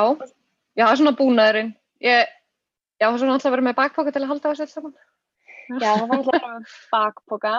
[0.76, 1.72] já, það er svona búnaðurinn.
[2.04, 2.30] Ég,
[3.00, 4.94] já, það er svona alltaf að vera með bakpoka til að halda þessu alls saman.
[5.80, 7.54] Já, það fann alltaf fram með bakpoka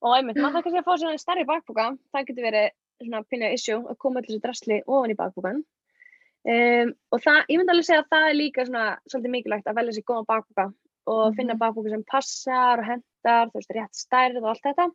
[0.00, 2.68] og einmitt, maður þarf kannski að fá sér einn stærri bakpoka, það getur verið
[3.00, 7.58] svona pinna issue að koma allir þessu drasli ofan í bakpokan um, og það, ég
[7.60, 10.66] myndi alveg segja að það er líka svona svolítið mikilvægt að velja sér góðan bakpoka
[11.10, 11.60] og finna Mhm.
[11.64, 14.86] bakpoka sem passar og hendar, þú veist, rétt stærð og allt þetta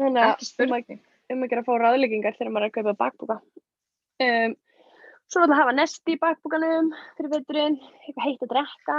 [0.00, 1.00] þannig að Ekki spurning.
[1.30, 3.36] um að gera að fá ráðleggingar þegar maður er að kaupa bakpoka
[4.22, 4.56] um,
[5.32, 8.98] svo að hafa nesti í bakpokanum fyrir veturinn, eitthvað heitt að drekka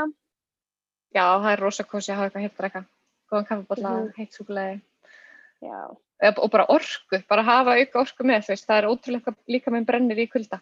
[1.13, 2.81] Já, það er rosa kosi að hafa eitthvað heitt að drekka.
[3.29, 4.13] Góðan kaffibólla, Mhm.
[4.17, 4.81] heitt súkulega.
[5.61, 5.97] já,
[6.38, 8.65] Og bara orku, bara hafa auka orku með, þú veist.
[8.65, 10.61] Það er ótrúlega líka með brennir í kulda.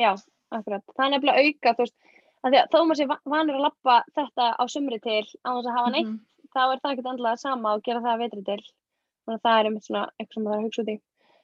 [0.00, 0.16] Já,
[0.50, 0.82] akkurat.
[0.96, 1.94] Það er nefnilega auka, þú veist,
[2.44, 5.50] að því að þó maður sé va- vanur að lappa þetta á sumri til á
[5.52, 6.20] þess að hafa neitt, Mhm.
[6.54, 8.62] þá er það ekkert andlega sama og gera það að vetri til.
[9.26, 11.00] Þannig að það er einmitt svona eitthvað sem maður þarf að hugsa út í.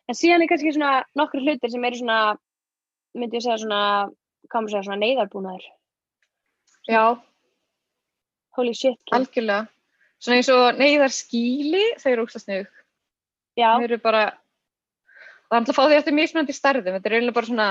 [0.08, 2.38] En síðan er kannski svona nokkru hlutir sem eru svona,
[3.14, 3.80] myndi ég segja svona,
[4.50, 5.66] hvað maður segja, svona neyðarbúnaður.
[6.90, 7.04] Já,
[8.54, 9.14] Holy shit, kid.
[9.16, 9.68] algjörlega.
[10.22, 12.66] Svona eins og neyðar skíli, þau eru ógst að
[13.54, 14.22] Já, Þau eru bara,
[15.46, 16.94] það er alltaf að fá því eftir mismunandi stærðum.
[16.96, 17.68] Þetta er eiginlega bara svona,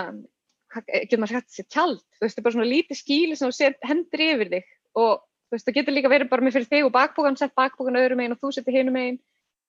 [0.71, 3.49] hvað- getur maður sagt sér tjald, þú veist, þetta er bara svona lítið skíli sem
[3.49, 4.63] þú set hendur yfir þig
[4.95, 7.99] og þú veist, það getur líka verið bara með fyrir þig og bakbókan, sett bakbókan
[7.99, 9.19] öðrum megin og þú setur hinum megin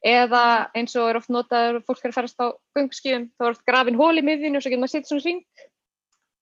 [0.04, 0.44] eða
[0.76, 3.98] eins og er oft notaður fólk er að ferast á gungskíðum þá er oft grafin
[3.98, 5.42] hól í miðinu og svo getur maður sitt svona hring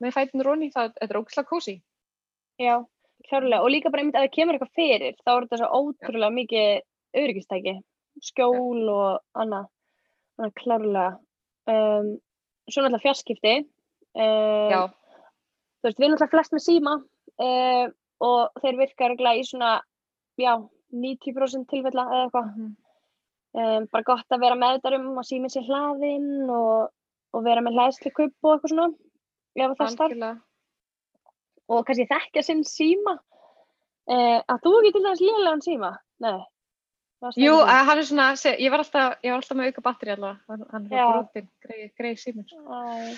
[0.03, 1.77] með fætunur onni, það er ógislega kósi
[2.61, 2.85] Já,
[3.29, 3.63] klárlega.
[3.63, 7.23] Og líka bara einmitt að það kemur eitthvað fyrir, þá er þetta svo ótrúlega mikið
[7.23, 7.75] öryggistæki,
[8.29, 9.71] skjól og annað.
[10.37, 11.07] Þannig að klárlega.
[11.73, 12.11] Um,
[12.69, 13.55] svo náttúrulega fjarskipti.
[14.13, 14.83] Um, Já,
[15.83, 16.95] Þú veist, við erum náttúrulega flest með síma
[17.47, 19.73] um, og þeir virka örugglega í svona,
[20.39, 20.53] já,
[20.95, 22.53] 90% tilfella eða eitthvað.
[22.53, 22.71] Mhm.
[23.53, 26.93] Um, bara gott að vera með þetta um að síminn sér hlaðinn og,
[27.37, 28.87] og vera með hlæðslu kupp og eitthvað svona.
[29.53, 30.41] Ef það starf.
[31.69, 33.19] og kannski þekkja sinn síma
[34.09, 35.93] eh, að þú til dæmis lélegan síma
[36.25, 36.41] nei
[37.39, 40.87] Jú, hann er svona, ég var alltaf, ég var alltaf með auka batteri allavega, hann,
[40.91, 42.49] er brotin, greið, greið símur.
[42.51, 43.13] Æ.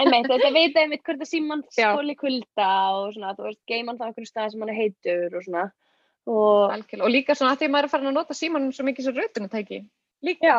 [0.00, 4.06] einmitt, þetta veit einmitt hvort að síman skóli kulda og svona, þú veist, geiman það
[4.06, 5.66] á einhverju stað sem hann heitur og svona
[6.26, 9.06] og og líka svona að því að maður er farin að nota símanum svo mikið
[9.06, 9.80] svo rautunatæki.
[10.24, 10.58] Líka, já,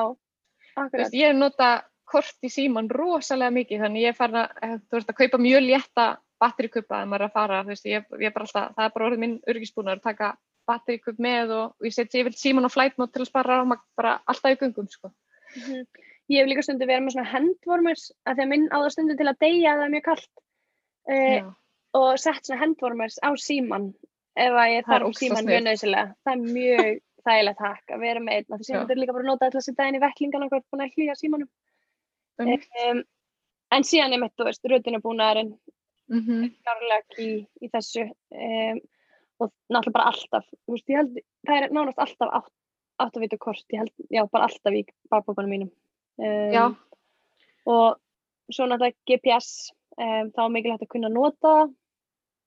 [0.76, 1.70] akkurat veist, ég nota
[2.06, 5.42] kort í síman rosalega mikið, þannig ég er farin að, eh, þú veist, að kaupa
[5.42, 6.08] mjög létta
[6.40, 8.94] batterikupa ef maður er að fara, þú veist, ég, ég er bara alltaf, það er
[8.96, 10.32] bara orðið minn örgisbúnar að taka
[10.68, 13.64] batterikup með og, og ég setja yfir síman á flight mode til að spara á
[13.98, 15.12] bara alltaf í gungum, sko.
[15.56, 15.86] Mhm.
[16.30, 19.30] ég hef líka stundu verið með svona handwarmers að að minn á það stundu til
[19.30, 20.42] að deyja að það er mjög kallt
[21.10, 21.46] eh, Já.
[22.00, 23.94] og sett svona handwarmers á síman
[24.36, 26.90] ef að ég þarf síman mjög nöðsilega það er mjög
[27.26, 29.98] þægilegt hakk að vera með einn þetta er líka bara nota til að setja inn
[29.98, 30.02] í
[30.52, 31.50] hvað er búin að hlýja símanum.
[32.36, 33.00] Um, um,
[33.74, 35.56] en síðan er mitt, þú veist, rutinabúnaðurinn
[36.12, 36.20] mm
[36.62, 37.30] klárlega ký
[37.66, 38.82] í þessu um,
[39.42, 41.18] og náttúrulega bara alltaf veist, held,
[41.48, 42.54] það er nánast alltaf átt,
[43.02, 45.72] átt að vita kort, ég held, já, bara alltaf í bakbókunum mínum.
[46.20, 46.76] Um,
[47.66, 47.98] og
[48.52, 51.56] svo náttúrulega GPS þá er mikilvægt að kunna nota.
[51.56, 51.74] það.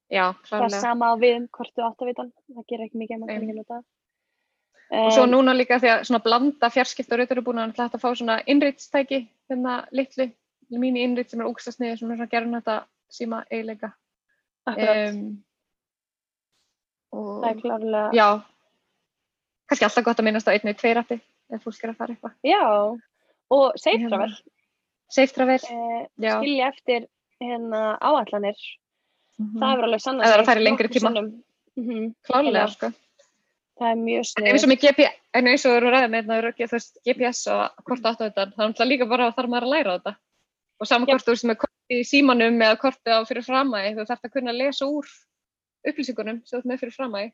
[0.08, 3.20] Já, það sama á við um kortu átt að vita það gerir ekki mikið að
[3.20, 3.50] maður kann Einmitt.
[3.50, 3.86] ekki nota það.
[4.88, 7.96] Og svo núna líka því að svona blanda fjarskipta og rautur er búin að hægt
[7.98, 9.18] að fá svona innritstæki,
[9.50, 10.30] hérna litlu,
[10.72, 12.78] mínu innrit sem er ógsta sniði sem er svona gerðin þetta
[13.12, 13.92] síma eiginleika.
[14.68, 15.20] Um,
[17.12, 18.26] og það er klárlega já,
[19.68, 21.16] kannski alltaf gott að minnast á einni tveirati
[21.56, 22.34] ef fólk er að fara eitthvað.
[22.44, 22.64] já,
[23.56, 24.34] og safe Hérna, travel
[25.08, 26.34] Safe travel, uh, já.
[26.36, 27.06] skilja eftir
[27.40, 28.60] hérna áallanir
[29.38, 29.58] Mhm.
[29.62, 31.10] það er alveg sann Ef það er að fara í lengri tíma.
[31.78, 32.14] -hmm.
[32.26, 32.68] Klálega, algjörlega.
[32.74, 32.92] sko.
[33.78, 36.10] það er mjög En snið eins og með GPS, en eins og við erum ræðið
[36.10, 39.28] með hérna, röggja, þú veist, GPS og hvort áttu þetta, það er náttúrulega líka bara
[39.28, 40.14] að þarf maður að læra þetta.
[40.80, 44.06] Og saman hvort þú veist með korti í símanum eða korti á fyrir framæði, þú
[44.10, 45.06] þarf að kunna að lesa úr
[45.86, 47.32] upplýsingunum sem þú ert með fyrir framæði.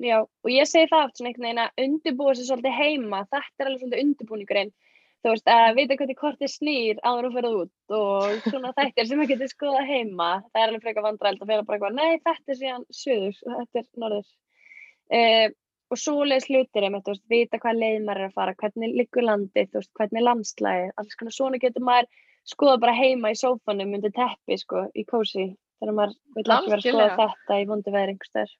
[0.00, 3.58] Já, og ég segi það oft svona einhvern veginn að undirbúa sér svolítið heima, þetta
[3.58, 4.72] er alveg svolítið undirbúningurinn.
[5.20, 9.18] Þú veist, að vita hvernig kortið snýr áður og ferð út og svona þættir sem
[9.20, 10.28] maður getur skoða heima.
[10.48, 13.58] Það er alveg frekar vandræld að vera bara eitthvað, nei, þetta er síðan söður og
[13.58, 14.30] þetta er norður.
[15.10, 15.48] Uh,
[15.90, 19.26] og svoleiðis hlutir einmitt, þú veist, vita hvað leið maður er að fara, hvernig liggur
[19.26, 22.10] landið, þú veist, hvernig er landslæðið, alls konar svona getur maður
[22.48, 25.50] skoða bara heima í sófanum undir teppi, sko, í kósi,
[25.82, 28.54] þegar maður vil ekki vera að skoða þetta í vondu veðri einhverstaðar.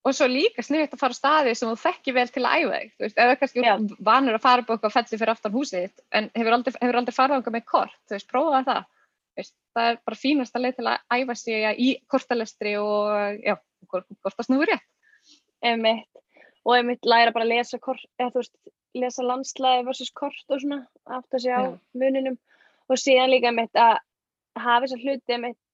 [0.00, 2.76] Og svo líka sniðið að fara á staði sem þú þekki vel til að æfa
[2.80, 3.72] þig, þú veist, eða kannski Já.
[4.08, 7.16] vanur að fara upp á eitthvað felli fyrir aftan húsið en hefur aldrei, hefur aldrei
[7.20, 8.86] á eitthvað með kort, þú veist, prófaði það.
[9.30, 13.54] Þú Veist, það er bara fínasta leið til að æfa sig í kortalestri og, já,
[14.72, 14.88] rétt.
[15.60, 16.20] einmitt
[16.64, 18.56] og einmitt læra bara að lesa kort eða þú veist,
[18.96, 21.78] lesa landslæði versus kort og svona, að segja á Já.
[21.94, 22.38] muninum
[22.88, 23.98] og síðan líka einmitt að
[24.58, 25.69] hafa þessar hluti einmitt þú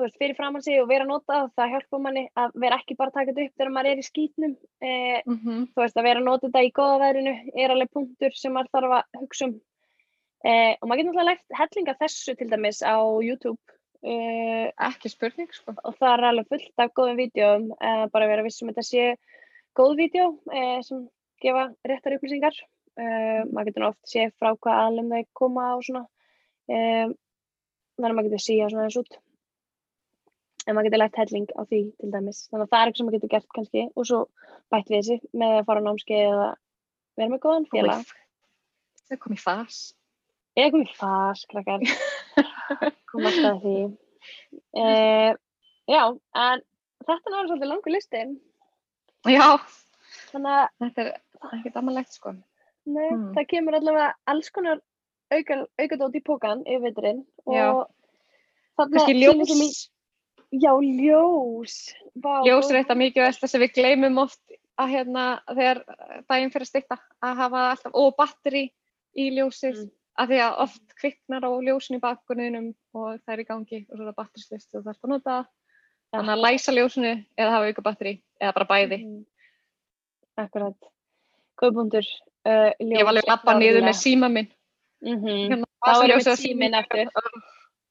[0.00, 2.94] veist, fyrir framann sig og vera að nota það, það hjálpa manni að vera ekki
[2.96, 4.54] bara að taka þetta upp þegar maður er í skítnum.
[4.80, 5.66] Eh, Mm -hmm.
[5.74, 8.72] þú veist, að vera að nota þetta í góða veðrinu er alveg punktur sem maður
[8.72, 9.60] þarf að hugsa um.
[10.44, 13.60] Eh, og maður getur náttúrulega lært hellinga þessu til dæmis á YouTube.
[14.02, 15.74] Eh, Ekki spurning, sko.
[15.84, 19.16] og það er alveg fullt af góðum vídeoum uh, bara vera vissum að þetta sé
[19.78, 21.08] góð vídeo uh, sem
[21.40, 22.56] gefa réttar upplýsingar.
[22.98, 26.06] Uh, maður getur nú oft sé frá hvað aðlum þau koma og svona.
[26.72, 29.16] Þannig að maður getur síða svona eins út
[30.66, 33.06] en maður getur lært helling á því til dæmis þannig að það er eitthvað sem
[33.08, 34.20] maður getur gert kannski og svo
[34.72, 36.48] bætt við þessi með að fara á námskeið eða
[37.18, 38.12] vera með góðan félag
[39.12, 39.80] Það kom í fas.
[40.56, 41.82] eða komið fast krakkar
[43.12, 43.74] koma alltaf að því
[44.78, 45.32] uh,
[45.90, 46.02] já,
[46.44, 46.62] en
[47.02, 48.22] þetta er náttúrulega svolítið langur listi
[49.32, 49.48] Já,
[50.32, 51.10] þannig að þetta er
[51.58, 52.32] ekkert amalegt, sko.
[52.90, 53.28] Nei, Hmm.
[53.36, 54.80] það kemur allavega alls konar
[55.30, 57.68] auka, aukadót í pókan yfir veturinn Já.
[57.70, 57.90] og
[58.80, 59.88] Kannski sýnir ljós, sem í-
[60.52, 61.94] Já, ljós.
[62.20, 64.40] Vá, ljós er þetta mikið velta sem við gleymum oft
[64.80, 65.80] að hérna þegar
[66.28, 68.64] daginn fyrir að stykta að hafa alltaf, og batteri
[69.16, 69.90] í ljósið, Mm.
[70.20, 73.96] að því að oft kviknar á ljósin í bakgrunninum og það er í gangi og
[73.96, 75.36] svo er það batterislist og það er að nota.
[76.12, 78.98] Þannig að læsa ljósinu eða hafa auka batteri eða bara bæði.
[79.04, 79.24] Mhm.
[80.36, 80.76] Akkurat.
[81.62, 82.04] góðbúndur
[82.46, 84.48] uh, Ég var alveg að lappa niður með síma minn.
[85.00, 85.48] mm -hmm.
[85.48, 87.08] Hérna, þá er ég og síminn eftir.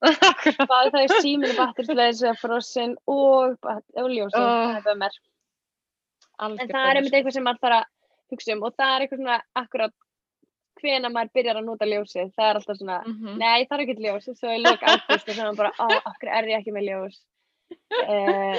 [0.02, 5.18] Það er það er síminn og batterislega frossin og, og ljósið Oh, það er bömmar
[6.41, 7.89] en það er einmitt eitthvað sem maður þarf að
[8.34, 9.93] hugsa um og það er eitthvað svona akkurat
[10.82, 13.38] hvena maður byrjar að nota ljósið það er alltaf svona, Mhm.
[13.38, 16.47] nei það er ekkert ljós svo í lok ágúst og þannig bara, á, akkur er
[16.49, 17.20] ég ekki með ljós
[18.10, 18.58] uh,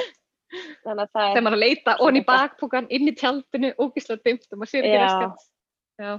[0.85, 3.73] þannig að það Þegar er maður er að leita onni í bakpókan, inn í tjaldinu,
[3.83, 5.29] ógislega dimmt og maður sér ekki.
[6.03, 6.13] Já.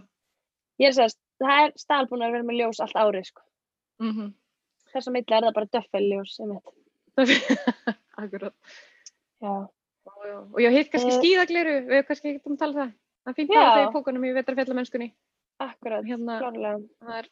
[0.82, 3.42] ég er að segja, það er stál búin að vera með ljós allt árið sko.
[4.04, 4.34] Mhm.
[4.94, 6.74] Þess að milli er það bara döffelljós einmitt.
[8.24, 8.56] Akkurat.
[9.44, 9.54] já,
[10.04, 11.20] Og, ég hitt kannski Eh.
[11.22, 12.92] skíðagleru, við hefum kannski ekkert um að tala það.
[13.24, 13.60] Það Já.
[13.60, 15.08] hafa það í pókunum í vetrafjallamennskunni.
[15.64, 17.28] akkurat, Hérna, klárlega það er,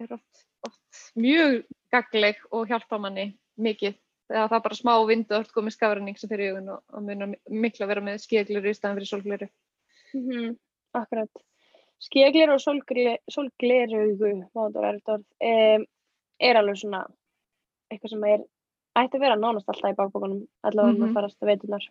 [0.00, 1.56] er oft, oft mjög
[1.92, 3.26] gagleg og hjálpa manni
[3.60, 3.98] mikið.
[4.30, 7.34] Þegar það er bara smá vind og komið skafræning sem fyrir augun og, og munar
[7.50, 9.48] miklu að vera með skíðagleru í staðan fyrir sólgleru.
[10.14, 10.56] mm
[10.94, 11.42] akkurat
[12.04, 15.86] skeglir og sólglerugu um,
[16.40, 17.04] er alveg svona
[17.92, 18.40] eitthvað sem er
[18.96, 21.08] ætti að vera nánast alltaf í bakbókunum allavega mm Mhm.
[21.08, 21.14] -hmm.
[21.14, 21.84] farast að veitunar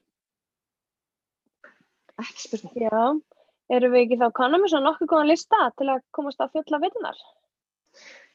[2.21, 2.73] Ekki spurning.
[2.77, 3.21] já,
[3.73, 6.79] erum við ekki þá kannum við svo nokkuð góðan lista til að komast að fjölla
[6.83, 7.17] veitunar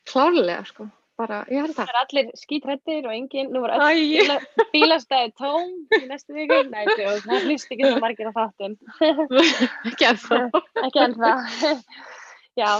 [0.09, 0.86] Klárlega, sko.
[1.18, 1.88] Bara, ég held það það.
[1.90, 4.36] er allir skítrættir og engin nú var öll bíla,
[4.72, 8.76] bílastæði tóm í næstu viku, nei, það hlýst ekki það margir á þáttinn
[9.90, 10.61] ekki að það.
[10.86, 11.32] ekki ennþá
[12.56, 12.70] já,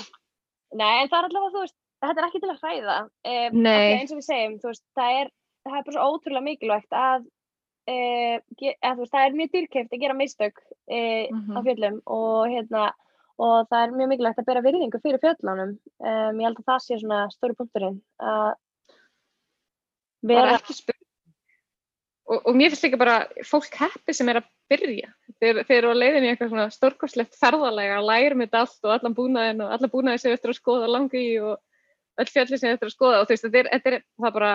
[0.79, 4.15] nei en það er allavega þú veist, þetta er ekki til að hræða um, eins
[4.15, 5.35] og við segjum, þú veist, það er
[5.69, 7.27] það er bara svo ótrúlega mikilvægt að,
[7.93, 11.61] uh, ge, að þú veist, það er mjög dýrkæft að gera mistök uh, á Mhm.
[11.67, 12.87] fjöllum og hérna
[13.39, 15.77] og það er mjög mikilvægt að bera virðingu fyrir fjöllunum.
[16.03, 18.55] Um, ég held að það sé svona stóri punkturinn að
[20.27, 20.57] vera
[22.29, 25.13] og, og mér finnst líka bara fólk heppi sem er að byrja.
[25.39, 28.03] Þeir, þeir eru á leiðin í eitthvað svona stórkostlegt ferðalega
[28.35, 31.25] með þetta allt og allan búnaðin og allan búnaðin sem þetta er að skoða langi
[31.41, 31.55] og
[32.19, 34.35] öll fjalli sem þetta er að skoða og þú veist, þetta er, þetta er það
[34.39, 34.53] bara,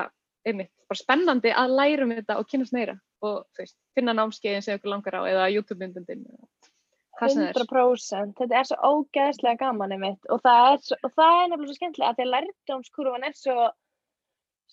[0.49, 4.65] einmitt, bara spennandi að læra með þetta og kynast meira og þú veist, finna námskeiðin
[4.65, 6.25] sem ykkur langar á eða YouTube-myndundin
[7.19, 7.61] hvað sem það er.
[7.61, 10.27] 100% þetta er svo ógeðslega gaman einmitt.
[10.33, 13.57] Og það er, og það er nefnilega svo skemmtilega að því að lærdómskurfan er svo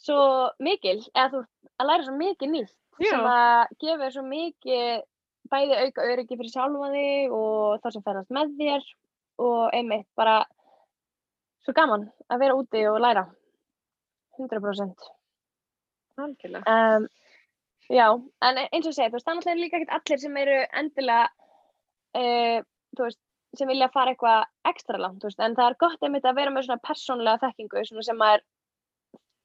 [0.00, 0.20] svo
[0.62, 1.40] mikil eða þú
[1.80, 3.10] að læra svo mikið nýtt Já.
[3.10, 5.02] sem að gefa svo mikið
[5.50, 8.88] bæði auka öryggi fyrir sjálfa þig og þá sem ferðast með þér
[9.44, 10.36] og einmitt bara
[11.64, 13.26] svo gaman að vera úti og læra.
[14.38, 15.08] 100%
[16.20, 16.64] algjörlega.
[16.68, 17.08] Um,
[17.90, 18.06] já,
[18.44, 21.26] en eins og segi, þú veist, það náttúrulega er líka ekkert allir sem eru endilega
[22.20, 22.62] uh,
[22.96, 23.20] þú veist,
[23.58, 26.52] sem vilja fara eitthvað ekstra langt, þú veist, en það er gott einmitt að vera
[26.54, 28.44] með svona persónlega þekkingu svona sem maður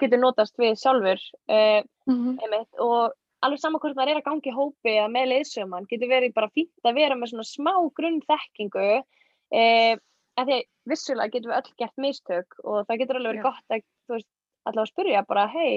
[0.03, 2.35] getur notast við sjálfur uh, Mhm.
[2.43, 6.33] einmitt og alveg saman hvort maður er að gangi hópi eða með leiðsögumann, getur verið
[6.35, 9.95] bara fínt að vera með svona smá grunn þekkingu uh,
[10.37, 10.59] að því
[10.89, 14.29] vissulega getum við öll gert mistök og það getur alveg verið gott að, þú veist,
[14.65, 15.71] allavega spyrja bara, hei,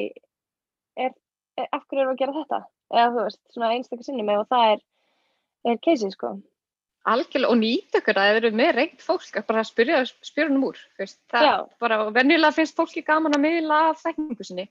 [0.97, 1.17] er,
[1.59, 2.61] er, af hverju við að gera þetta?
[2.95, 4.85] Eða þú veist, svona einstaklega sinni með og það er,
[5.73, 6.33] er keisið, sko.
[7.09, 10.83] algjörlega og nýta ykkur að þeir eru með reynd fólk að bara spyrja spyrjunum úr
[10.83, 11.55] þú veist, það Já.
[11.81, 14.69] bara og venjulega finnst fólki gaman að miðla af þekkingu sinni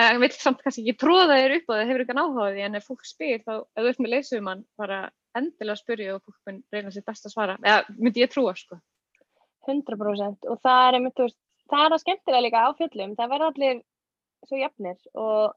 [0.00, 2.86] en vill samt kannski ekki tróða þér upp og það hefur á því en ef
[2.88, 5.00] fólk spyr þá ef þú ert með leysumann bara
[5.36, 8.78] endilega spyrja og fólk mun reyna sér best að svara eða myndi ég trúa sko
[9.68, 11.38] 100% og það er einmitt, veist,
[11.70, 13.82] það er að skemmtilega líka á fjöllum, það verða allir
[14.48, 15.54] svo jafnir og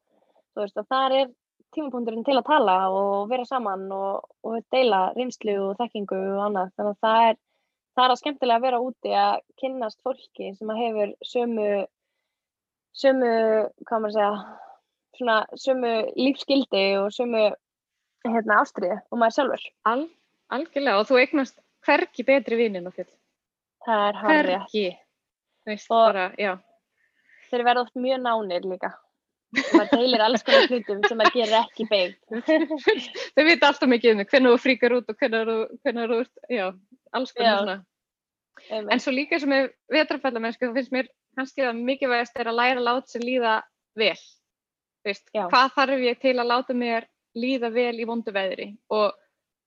[0.60, 1.34] veist, og það er
[1.76, 6.72] tímapunkturinn til að tala og vera saman og, og deila reynslu og þekkingu og annað,
[6.78, 7.42] þannig að það er
[7.96, 11.68] það er að skemmtilega að vera úti að kynnast fólki sem að hefur sömu
[12.96, 13.34] sömu,
[13.88, 14.32] hvað maður að segja
[15.16, 17.46] svona sömu lífskildi og sömu
[18.26, 20.02] hérna ástriði og maður sjálfur, Al,
[20.56, 23.12] algjörlega og þú eignast hvergi betri vinin á fjöll
[23.86, 24.86] það er hárið hvergi.
[25.66, 26.28] Veist Og- bara,
[27.50, 28.92] þeir verða oft mjög nánir líka.
[29.56, 32.16] Maður deilir alls konar hlutum sem maður gerir ekki beigð
[33.38, 36.80] þau vita alltaf mikið um þig, hvernig þú fríkar út og hvernig þú, ert-
[37.16, 37.76] alls konar svona.
[38.92, 41.08] En svo líka sem er vetrafellamennsku, þá finnst mér
[41.38, 43.54] kannski að mikilvægast er að læra að láta sér líða
[44.00, 44.18] vel.
[45.06, 47.08] Veist, hvað þarf ég til að láta mér
[47.38, 48.70] líða vel í vondu veðri?
[48.92, 49.14] Og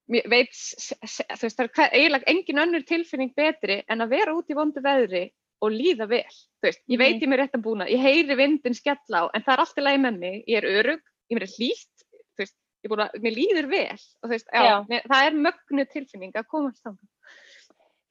[0.09, 4.57] veit, þú veist, það er eiginlega engin önnur tilfinning betri en að vera út í
[4.57, 5.27] vondu veðri
[5.65, 6.25] og líða vel.
[6.63, 7.23] Þú veist, ég veit Mhm.
[7.23, 9.83] ég mér rétt að búna, ég heyri vindin skella á, en það er allt í
[9.83, 11.01] lagi með mig, ég er örug,
[11.31, 12.05] ég mér er hlýtt,
[12.37, 13.99] þú veist, ég búin að, mér líður vel.
[14.23, 14.87] Og þú veist, já, Já.
[14.89, 17.09] Mér, það er mögnu tilfinning að komast þangað.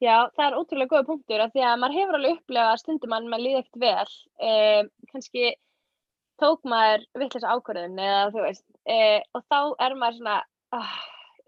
[0.00, 3.10] Já, það er ótrúlega góða punktur af því að maður hefur alveg upplegað að stundum
[3.10, 4.12] mann maður líði ekkert vel
[4.46, 5.54] eh, kannski
[6.38, 10.36] tók maður vittlega ákvörðun eða þú veist eh, og þá er maður svona
[10.70, 11.00] ah,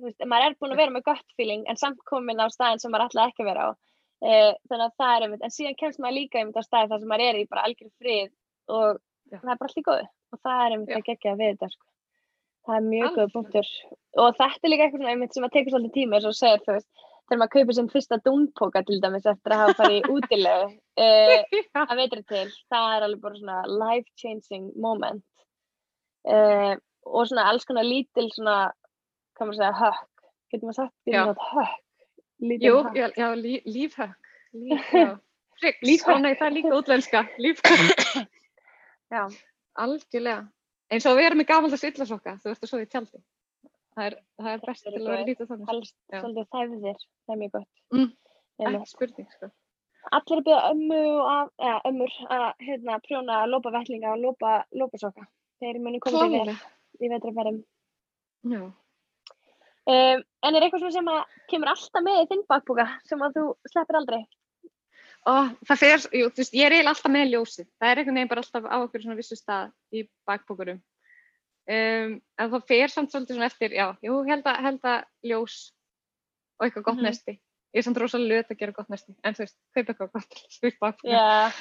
[0.04, 2.92] veist, maður er búin að vera með gott feeling en samt komin á staðin sem
[2.92, 6.02] maður ætlaði ekki að vera á uh, þannig að það er einmitt, en síðan kemst
[6.02, 8.32] maður líka einmitt á staðin þar sem maður er í bara algjör frið
[8.70, 8.98] og
[9.30, 9.38] Já.
[9.38, 10.98] það er bara allir góðu og það er einmitt Já.
[10.98, 11.86] að gegja við þetta sko.
[12.66, 13.36] það er mjög góð Algjörlega.
[13.36, 13.70] punktur
[14.24, 16.64] og þetta er líka eitthvað svona einmitt sem að tekur svolítið tíma eins og segir,
[16.66, 16.90] þú veist,
[17.30, 20.68] þegar maður kaupir sinn fyrsta dúnpoka til dæmis eftir að hafa farið í útilegu
[21.04, 25.24] uh, að veitri til, það er alveg bara svona life changing moment
[26.26, 26.74] uh,
[27.06, 28.72] og svona alls konar lítil svona,
[29.40, 31.22] hvað maður segja, hökk getur maður sagt því Já.
[31.24, 31.74] að hökk
[32.50, 34.30] lítil Jú, hökk já, já lí, lífhökk.
[34.52, 34.92] Líf,
[35.84, 36.38] Lífhökk.
[36.40, 37.20] það er líka útlenska.
[37.38, 38.00] Lífhökk.
[39.12, 39.24] Já.
[39.80, 40.48] Algjörlega.
[40.90, 43.20] Eins og við erum með gamaldags illasokka, þú ert að sofa í tjaldi.
[43.94, 45.68] Það er, það er best til að vera lítið þannig.
[45.70, 48.10] helst svolítið þæfðir, það er mjög gott Mm.
[48.60, 49.48] Ekki spurning, sko.
[50.16, 50.98] allir byrjað ömmu
[51.30, 55.24] að, eða, ömmur að hérna, prjóna lópa vettlinga og lópa, lópasokka
[55.60, 56.52] þeir muni þér
[57.00, 57.58] í vetrafærum
[58.50, 58.62] Já.
[59.90, 63.46] Um, en er eitthvað sem að kemur alltaf með í þinn bakbúka sem að þú
[63.72, 64.20] sleppir aldrei
[65.28, 65.32] Ó,
[65.68, 67.66] það fer, jú, þú veist, ég er eiginlega alltaf með ljósið.
[67.76, 70.78] Það er einhvern veginn bara alltaf á okkur svona vissu stað í bakbókurum.
[71.68, 75.58] Um, en það fer samt svolítið svona eftir, já, jú, held að, held að ljós
[76.56, 77.04] og eitthvað gott Mhm.
[77.10, 77.34] nesti.
[77.76, 80.30] Ég er samt rosalega löt að gera gott nesti, en þú veist, kaupa eitthvað gott
[80.30, 81.12] til spila bakbókum.
[81.12, 81.52] já,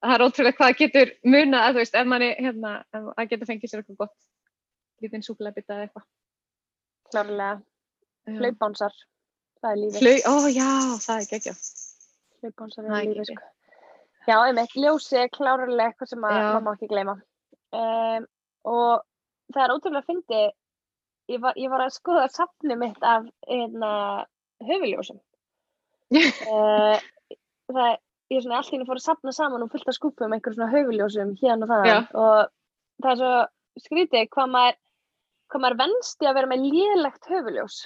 [0.00, 3.68] Það er ótrúlega hvað getur muna að þú veist, ef manni, hérna, að geta fengið
[3.72, 4.16] sér eitthvað gott,
[5.02, 6.04] lítinn súkulega bita eða eitthvað.
[7.12, 7.60] Klárlega
[8.30, 8.36] Já.
[8.40, 8.94] hlaupbánsar,
[9.62, 10.68] það er lífið Flau, ó já,
[11.06, 11.62] það er geggjað.
[12.42, 13.48] hlaupbánsar Það er lífið sko.
[14.28, 16.42] já, einmitt, ljósi er klárlega eitthvað sem að Já.
[16.46, 17.14] maður má ekki gleyma
[17.80, 18.26] um,
[18.70, 19.02] og
[19.54, 20.42] það er ótrúlega að fyndi
[21.30, 23.90] ég var, ég var að skoða safni mitt af hérna,
[24.66, 25.18] höfuljósum
[26.14, 26.96] uh,
[27.74, 27.98] það er,
[28.30, 30.34] ég er svona allt í henni fór að safna saman og fullt af skúpum um
[30.36, 31.98] einhverjum svona höfuljósum hérna og Já.
[31.98, 32.52] þannig og
[33.04, 34.78] það er svo skrítið hvað maður
[35.50, 37.78] hvað maður venst í að vera með lélegt höfuljós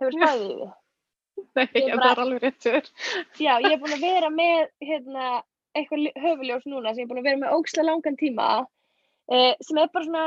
[0.00, 0.72] hefur spæðið í því
[1.56, 2.86] Nei, Ég en bara- það er alveg rétt sér.
[3.44, 5.24] já, ég er búin að vera með hérna,
[5.76, 9.80] eitthvað höfuljós núna sem ég er búin að vera með ógislega langan tíma uh, sem
[9.82, 10.24] er bara svona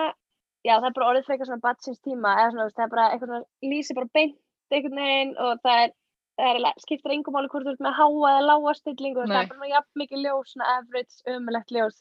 [0.68, 3.32] já, það er bara orðið frekar svona batsins tíma eða svona, það er bara eitthvað
[3.34, 4.38] svona lýsi bara beint
[4.70, 5.96] einhvern veginn og það er
[6.40, 9.42] það er, skiptir engum máli hvort þú ert með háa eða lága stillingu, það Nei.
[9.42, 11.98] er bara jafn mikið ljós, svona average, ömulegt ljós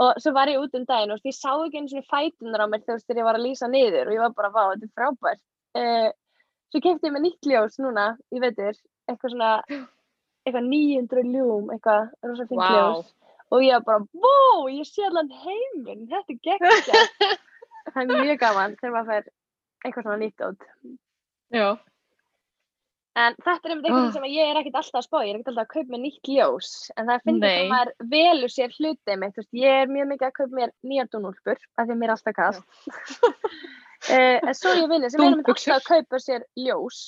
[0.00, 2.66] og svo var ég út um daginn og ég sá ekki einu svona fætunar á
[2.70, 5.42] mér þegar ég var að lýsa niður og ég var bara, vá, þetta er frábært
[5.78, 6.10] uh,
[6.72, 8.78] svo kefti ég með nýtt ljós núna, ég veitur,
[9.10, 9.52] eitthvað svona
[10.42, 12.70] eitthvað 900 ljúm, eitthvað rosa fint Vá.
[12.72, 13.12] ljós
[13.52, 17.40] og ég var bara, vó, ég sé allan heiminn, þetta er geggjað
[17.92, 19.32] það er mjög gaman þegar maður fær
[19.84, 20.68] eitthvað svona nýtt út
[21.52, 21.68] Já.
[23.12, 24.12] En þetta er einmitt eitthvað Ah.
[24.14, 26.00] sem að ég er ekkert alltaf að spá, ég er ekkert alltaf að kaupa mér
[26.00, 27.50] nýtt ljós, en það finnir Nei.
[27.52, 30.70] þegar maður velur sér hlutið mitt, þú veist, ég er mjög mikið að kaupa mér
[30.88, 32.62] nýjar dúnúlpur, af því að mér er alltaf kast.
[34.08, 37.02] uh, en svo er ég vinni sem er einmitt alltaf að kaupa sér ljós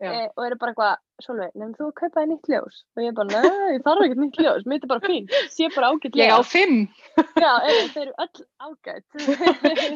[0.00, 2.80] uh, og eru bara eitthvað, Solveig, nefnum þú að kaupa þér nýtt ljós?
[2.96, 5.68] Og ég er bara, nei, ég þarf ekkert nýtt ljós, mér er bara fín, sé
[5.76, 6.82] bara ágætt Ég á fimm.
[7.44, 9.06] Já, einmitt, þau eru öll ágætt.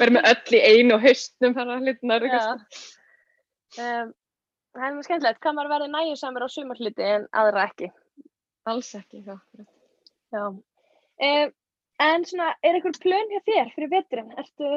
[0.01, 2.25] Verður með öll í einu haustnum þar að hlutnar.
[2.29, 2.47] Já.
[3.81, 4.09] Um,
[4.77, 7.91] það er mjög skemmtilegt, hvað maður verði nægjusamur á sumarhluti en aðra ekki.
[8.71, 9.23] Alls ekki.
[9.27, 9.37] Já.
[10.31, 10.43] Já.
[10.51, 11.53] Um,
[12.01, 14.35] en svona, er einhver plön hjá þér fyrir veturinn?
[14.41, 14.69] Ertu,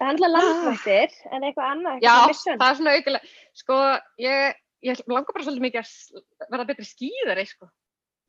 [0.00, 3.34] er alltaf landvættir, en eitthvað annað, Já, eitthvað það er svona aukilega.
[3.60, 3.78] Sko,
[4.22, 7.70] ég, ég langar bara svolítið mikið að verða betri skíðari, sko.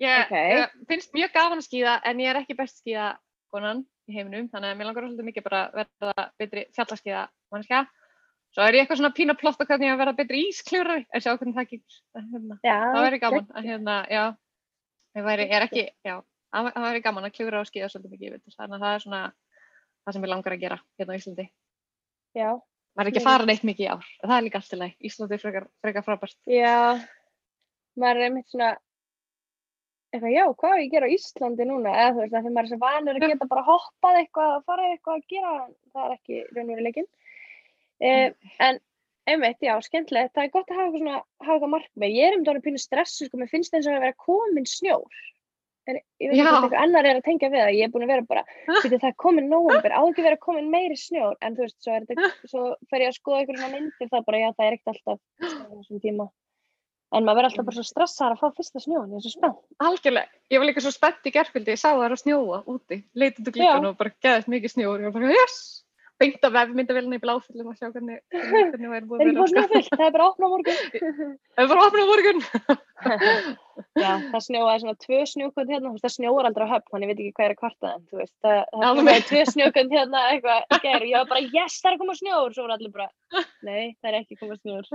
[0.02, 0.34] Ég, Ok.
[0.34, 4.72] ég finnst mjög gaman að skíða, en ég er ekki best skíðakonan í heiminum, þannig
[4.72, 7.84] að mér langar svolítið mikið bara að verða betri fjallaskíða mannskja.
[8.52, 11.24] Svo er ég eitthvað svona pínu að plotta hvernig ég að verða betri ískljórari, en
[11.24, 12.00] sjá hvernig það gekk.
[12.20, 12.58] Hérna.
[12.68, 14.24] Já, Það væri gaman að hérna, já,
[15.16, 16.16] ég væri, ég er ekki, já,
[16.52, 18.98] það það væri gaman að kljóra og skíða svolítið mikið, ég veit, þannig að það
[18.98, 19.22] er svona
[20.02, 21.48] það sem ég langar að gera hérna á Íslandi.
[22.36, 22.50] Já,
[22.92, 24.96] Maður er ekki að fara neitt mikið í ár, það er líka allt í lagi,
[25.08, 26.38] Íslandi er frekar, frekar frábært.
[26.52, 26.76] já,
[27.96, 28.74] maður er einmitt svona,
[30.12, 31.96] eitthvað, já, hvað á ég að gera á Íslandi núna?
[31.96, 35.22] Eða þú veist, því maður er svo vanur að geta bara hoppað eitthvað, fara eitthvað
[35.22, 35.54] að gera,
[35.96, 37.08] það er ekki raunveruleikin.
[38.02, 38.80] Uh, en
[39.30, 42.16] einmitt, já, skemmtilegt, það er gott að hafa eitthvað svona, hafa eitthvað markmið.
[42.18, 45.22] Ég er um dónu pínu stressu, sko, mér finnst eins og að vera komin snjór.
[45.90, 48.06] En ég veit ekki hvort eitthvað annar er að tengja við það, ég er búin
[48.06, 48.44] að vera bara,
[48.84, 52.30] það er komin nóvember, á ekki vera komin meiri snjór, en þú veist, svo, þetta,
[52.52, 56.30] svo fer ég að skoða einhverjum svona myndir, það bara, já, það er ekkert alltaf.
[57.12, 59.64] En maður verður alltaf bara svo stressaðar að fá fyrsta snjón, ég er svo spennt.
[59.84, 63.48] Algjörlega, ég var líka svo spennt í gerkvöldi, ég sá það að snjóa úti, leitið
[63.48, 65.58] til glíkan og bara geðist mikið snjór, ég var bara, yes!
[66.22, 69.40] Beint af vefmyndavelina í bláfyllum að sjá hvernig, hvernig Það búið er að ekki vera,
[69.40, 70.82] búin snjófullt, það er bara að opna á morgun.
[71.56, 72.42] Það er bara opnað á morgun!
[73.98, 77.22] Já, það snjóaði svona tvö snjókund hérna, það snjóar aldrei á höfn, þannig ég veit
[77.24, 79.02] ekki hvað er að kvarta þeim, þú veist, það, það Alveg.
[79.02, 82.04] snjóaði tvö snjókund hérna eitthvað, í gær, og ég var bara, yes, það er að
[82.04, 83.10] koma snjór, svo voru allir bara,
[83.66, 84.92] nei, það er ekki að koma snjór.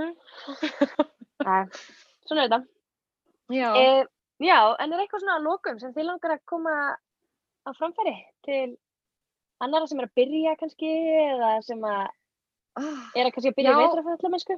[1.46, 1.62] Nei,
[2.28, 2.60] svona er þetta.
[3.56, 3.68] Já.
[3.74, 3.90] E,
[4.46, 6.76] já, en er eitthvað svona að lokum sem þið langar að koma
[7.66, 8.14] á framfæri
[8.46, 8.76] til
[9.64, 10.92] annara sem er að byrja kannski,
[11.32, 12.06] eða sem að
[12.76, 13.78] Ah, er að kannski að byrja Já.
[13.80, 14.56] vetrafællamennsku?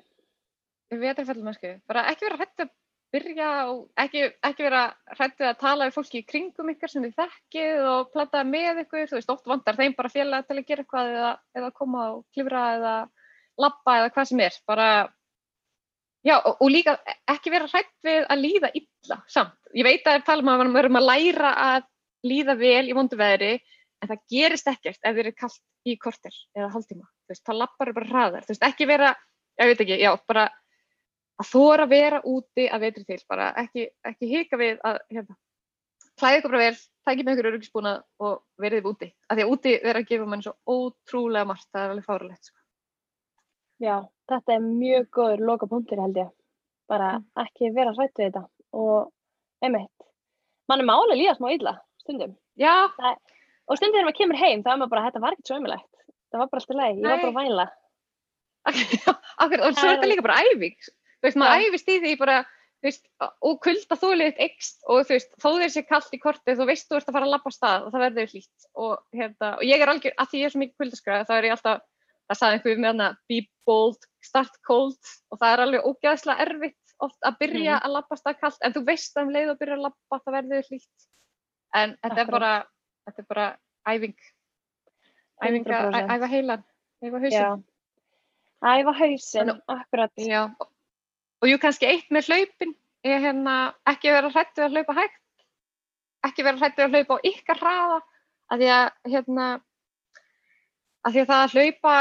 [0.99, 1.73] Vetrarfellmennsku.
[1.87, 2.71] Bara ekki vera hrætt að
[3.15, 4.81] byrja og ekki, ekki vera
[5.15, 9.07] hrætt að tala við fólki í kringum ykkar sem þið þekkið og plata með ykkur.
[9.11, 11.31] Þú veist, oft vantar þeim bara félag til að gera eitthvað eða,
[11.61, 12.97] eða koma og klifra eða
[13.63, 14.59] labba eða hvað sem er.
[14.67, 14.91] Bara,
[16.27, 16.99] já, og, og líka
[17.37, 19.57] ekki vera hrætt við að líða illa samt.
[19.79, 21.91] Ég veit að það er tala um að við erum að læra að
[22.27, 23.59] líða vel í vondu veðri
[24.03, 27.07] en það gerist ekkert ef þið eru kallt í korter eða hálftíma.
[27.27, 28.47] Þú veist, þá lappar bara hraðar.
[28.47, 29.13] Þú veist, ekki vera,
[29.59, 30.47] ég veit ekki, já, bara
[31.39, 35.39] að þóra að vera úti að vetri til, bara ekki, ekki hika við að, hérna,
[36.19, 36.79] klæði ykkur bara vel,
[37.09, 39.11] tækið með ykkur öryggisbúnað og verið úti.
[39.29, 42.51] Af því að úti vera að gefa mann svo ótrúlega margt, það er alveg fáralegt,
[42.51, 42.59] sko.
[43.79, 43.97] Já,
[44.27, 46.31] þetta er mjög góður loka punktur held ég.
[46.91, 48.47] Bara ekki vera hrætt við þetta
[48.79, 49.13] og
[49.63, 50.09] einmitt,
[50.71, 52.35] mann er máli líða smá illa stundum.
[52.59, 52.91] Já,
[53.69, 56.05] Og stundum þegar maður kemur heim þá er maður bara, þetta var ekkert svo ömulegt.
[56.29, 57.67] Það var bara alltaf leið, ég var bara að væla.
[59.43, 60.79] akkur, og svo er þetta líka bara æfing.
[61.19, 62.39] Þú veist, maður æfist í því bara,
[62.85, 63.05] veist,
[63.49, 66.67] og kulda þólið eitt ekst og þú veist, þó þeir sé kallt í kortið, þú
[66.69, 68.69] veist, þú ert að fara að af stað og það verður hlýtt.
[68.75, 71.49] Og, hérna, og ég er algjör, að því ég er svo mikið kuldaskræða, þá er
[71.49, 71.87] ég alltaf,
[72.29, 76.95] það sagði einhver með hana, be bold, start cold og það er alveg ógæðslega erfitt
[77.05, 77.85] oft að byrja Mhm.
[77.87, 80.37] að af stað kallt, en þú veist að um leið og byrja að labba það
[80.39, 81.07] verður hlýtt.
[81.75, 82.31] En þetta er Akkurat.
[82.31, 82.67] bara,
[83.09, 83.47] þetta er bara
[83.89, 84.15] æfing,
[85.43, 86.13] æfing að 100%.
[86.15, 86.65] æfa heilan,
[87.05, 87.39] æfa hausinn.
[87.39, 87.63] Já.
[88.59, 90.13] Æfa Þannig- akkurat.
[90.19, 90.71] Já, og-
[91.43, 95.21] og jú kannski eitt með hlaupin er hérna ekki vera hrættu að hlaupa hægt,
[96.27, 98.01] ekki vera hrættu að hlaupa á ykkar hraða,
[98.51, 99.47] að því að hérna,
[101.07, 101.95] að því að það að hlaupa,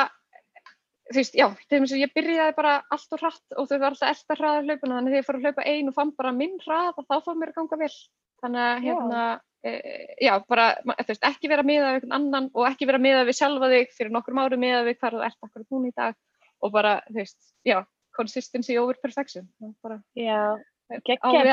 [1.07, 3.89] þú veist, já, til dæmis að ég byrjaði bara allt og hratt og þau var
[3.93, 6.31] alltaf elsta hraða hlaupuna, þannig að þegar ég fór að hlaupa ein og fann bara
[6.31, 7.95] minn hraða, þá fór mér að ganga vel.
[8.41, 8.81] Þannig að Já.
[8.87, 13.01] hérna, e, já, bara, þú veist, ekki vera miðað við einhvern annan og ekki vera
[13.01, 15.95] miðað við sjálfa þig fyrir nokkrum árum miðað við hvar þú ert akkurat núna í
[15.97, 16.17] dag
[16.63, 17.79] og bara, þú veist, já,
[18.17, 19.47] consistency over perfection.
[19.61, 20.57] Er Bara, Já,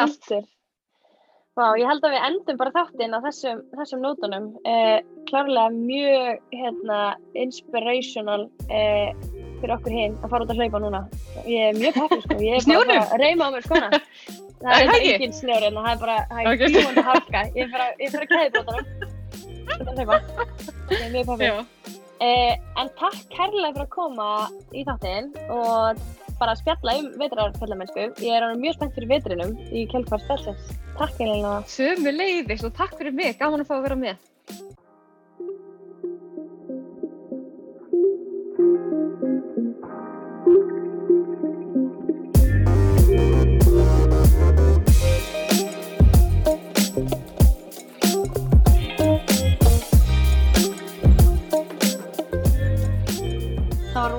[0.01, 0.21] allt.
[0.21, 0.51] punktur.
[1.55, 4.47] Vá, ég held að við endum bara þáttinn á þessum, þessum nótunum.
[4.67, 7.01] Eh, klárlega mjög hérna,
[7.39, 9.13] inspirational eh,
[9.65, 11.01] fyrir okkur hinn að fara út að hlaupa núna.
[11.49, 13.03] Ég er mjög peppið sko, ég er bara Snjórnum?
[13.05, 13.91] að reyma á mér skona.
[14.65, 15.09] Það Er ekki?
[15.15, 16.62] engin snjór hérna, það er bara, það er Ok.
[16.75, 17.41] fljúandi hálka.
[17.55, 18.31] Ég er bara, ég bara að
[19.75, 20.19] að hlaupa.
[20.95, 21.93] Ég er mjög peppið.
[22.25, 24.29] Eh, en takk kærlega fyrir að koma
[24.73, 25.99] í þáttinn og
[26.39, 28.07] bara spjalla um vetrarfellamennsku.
[28.25, 30.71] Ég er mjög spennt fyrir vetrinum í kjölfar spjallsins.
[30.97, 31.57] Takk Elina.
[31.67, 34.17] Sömu leiðis og takk fyrir mig, gaman að fá að vera með.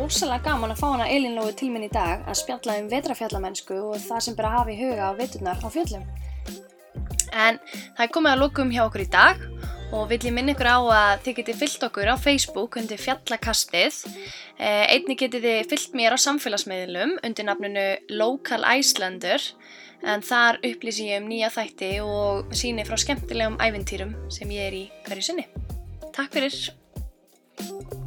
[0.06, 3.78] Rosalega gaman að fá hana Elín Lói til minn í dag að spjalla um vetrafjallamennsku
[3.88, 6.04] og það sem ber að hafa í huga á veturnar á fjöllum.
[7.34, 9.42] En það er komið að lokum hjá okkur í dag
[9.96, 14.00] og vill ég minna ykkur á að þið getið fyllt okkur á Facebook undir fjallakastið.
[14.60, 19.42] Eh, Einnig getið þið fyllt mér á samfélagsmiðlum undir nafninu Local Icelander
[20.06, 24.82] en þar upplýsi ég um nýja þætti og síni frá skemmtilegum ævintýrum sem ég er
[24.84, 25.50] í hverju sinni.
[26.14, 28.05] Takk fyrir!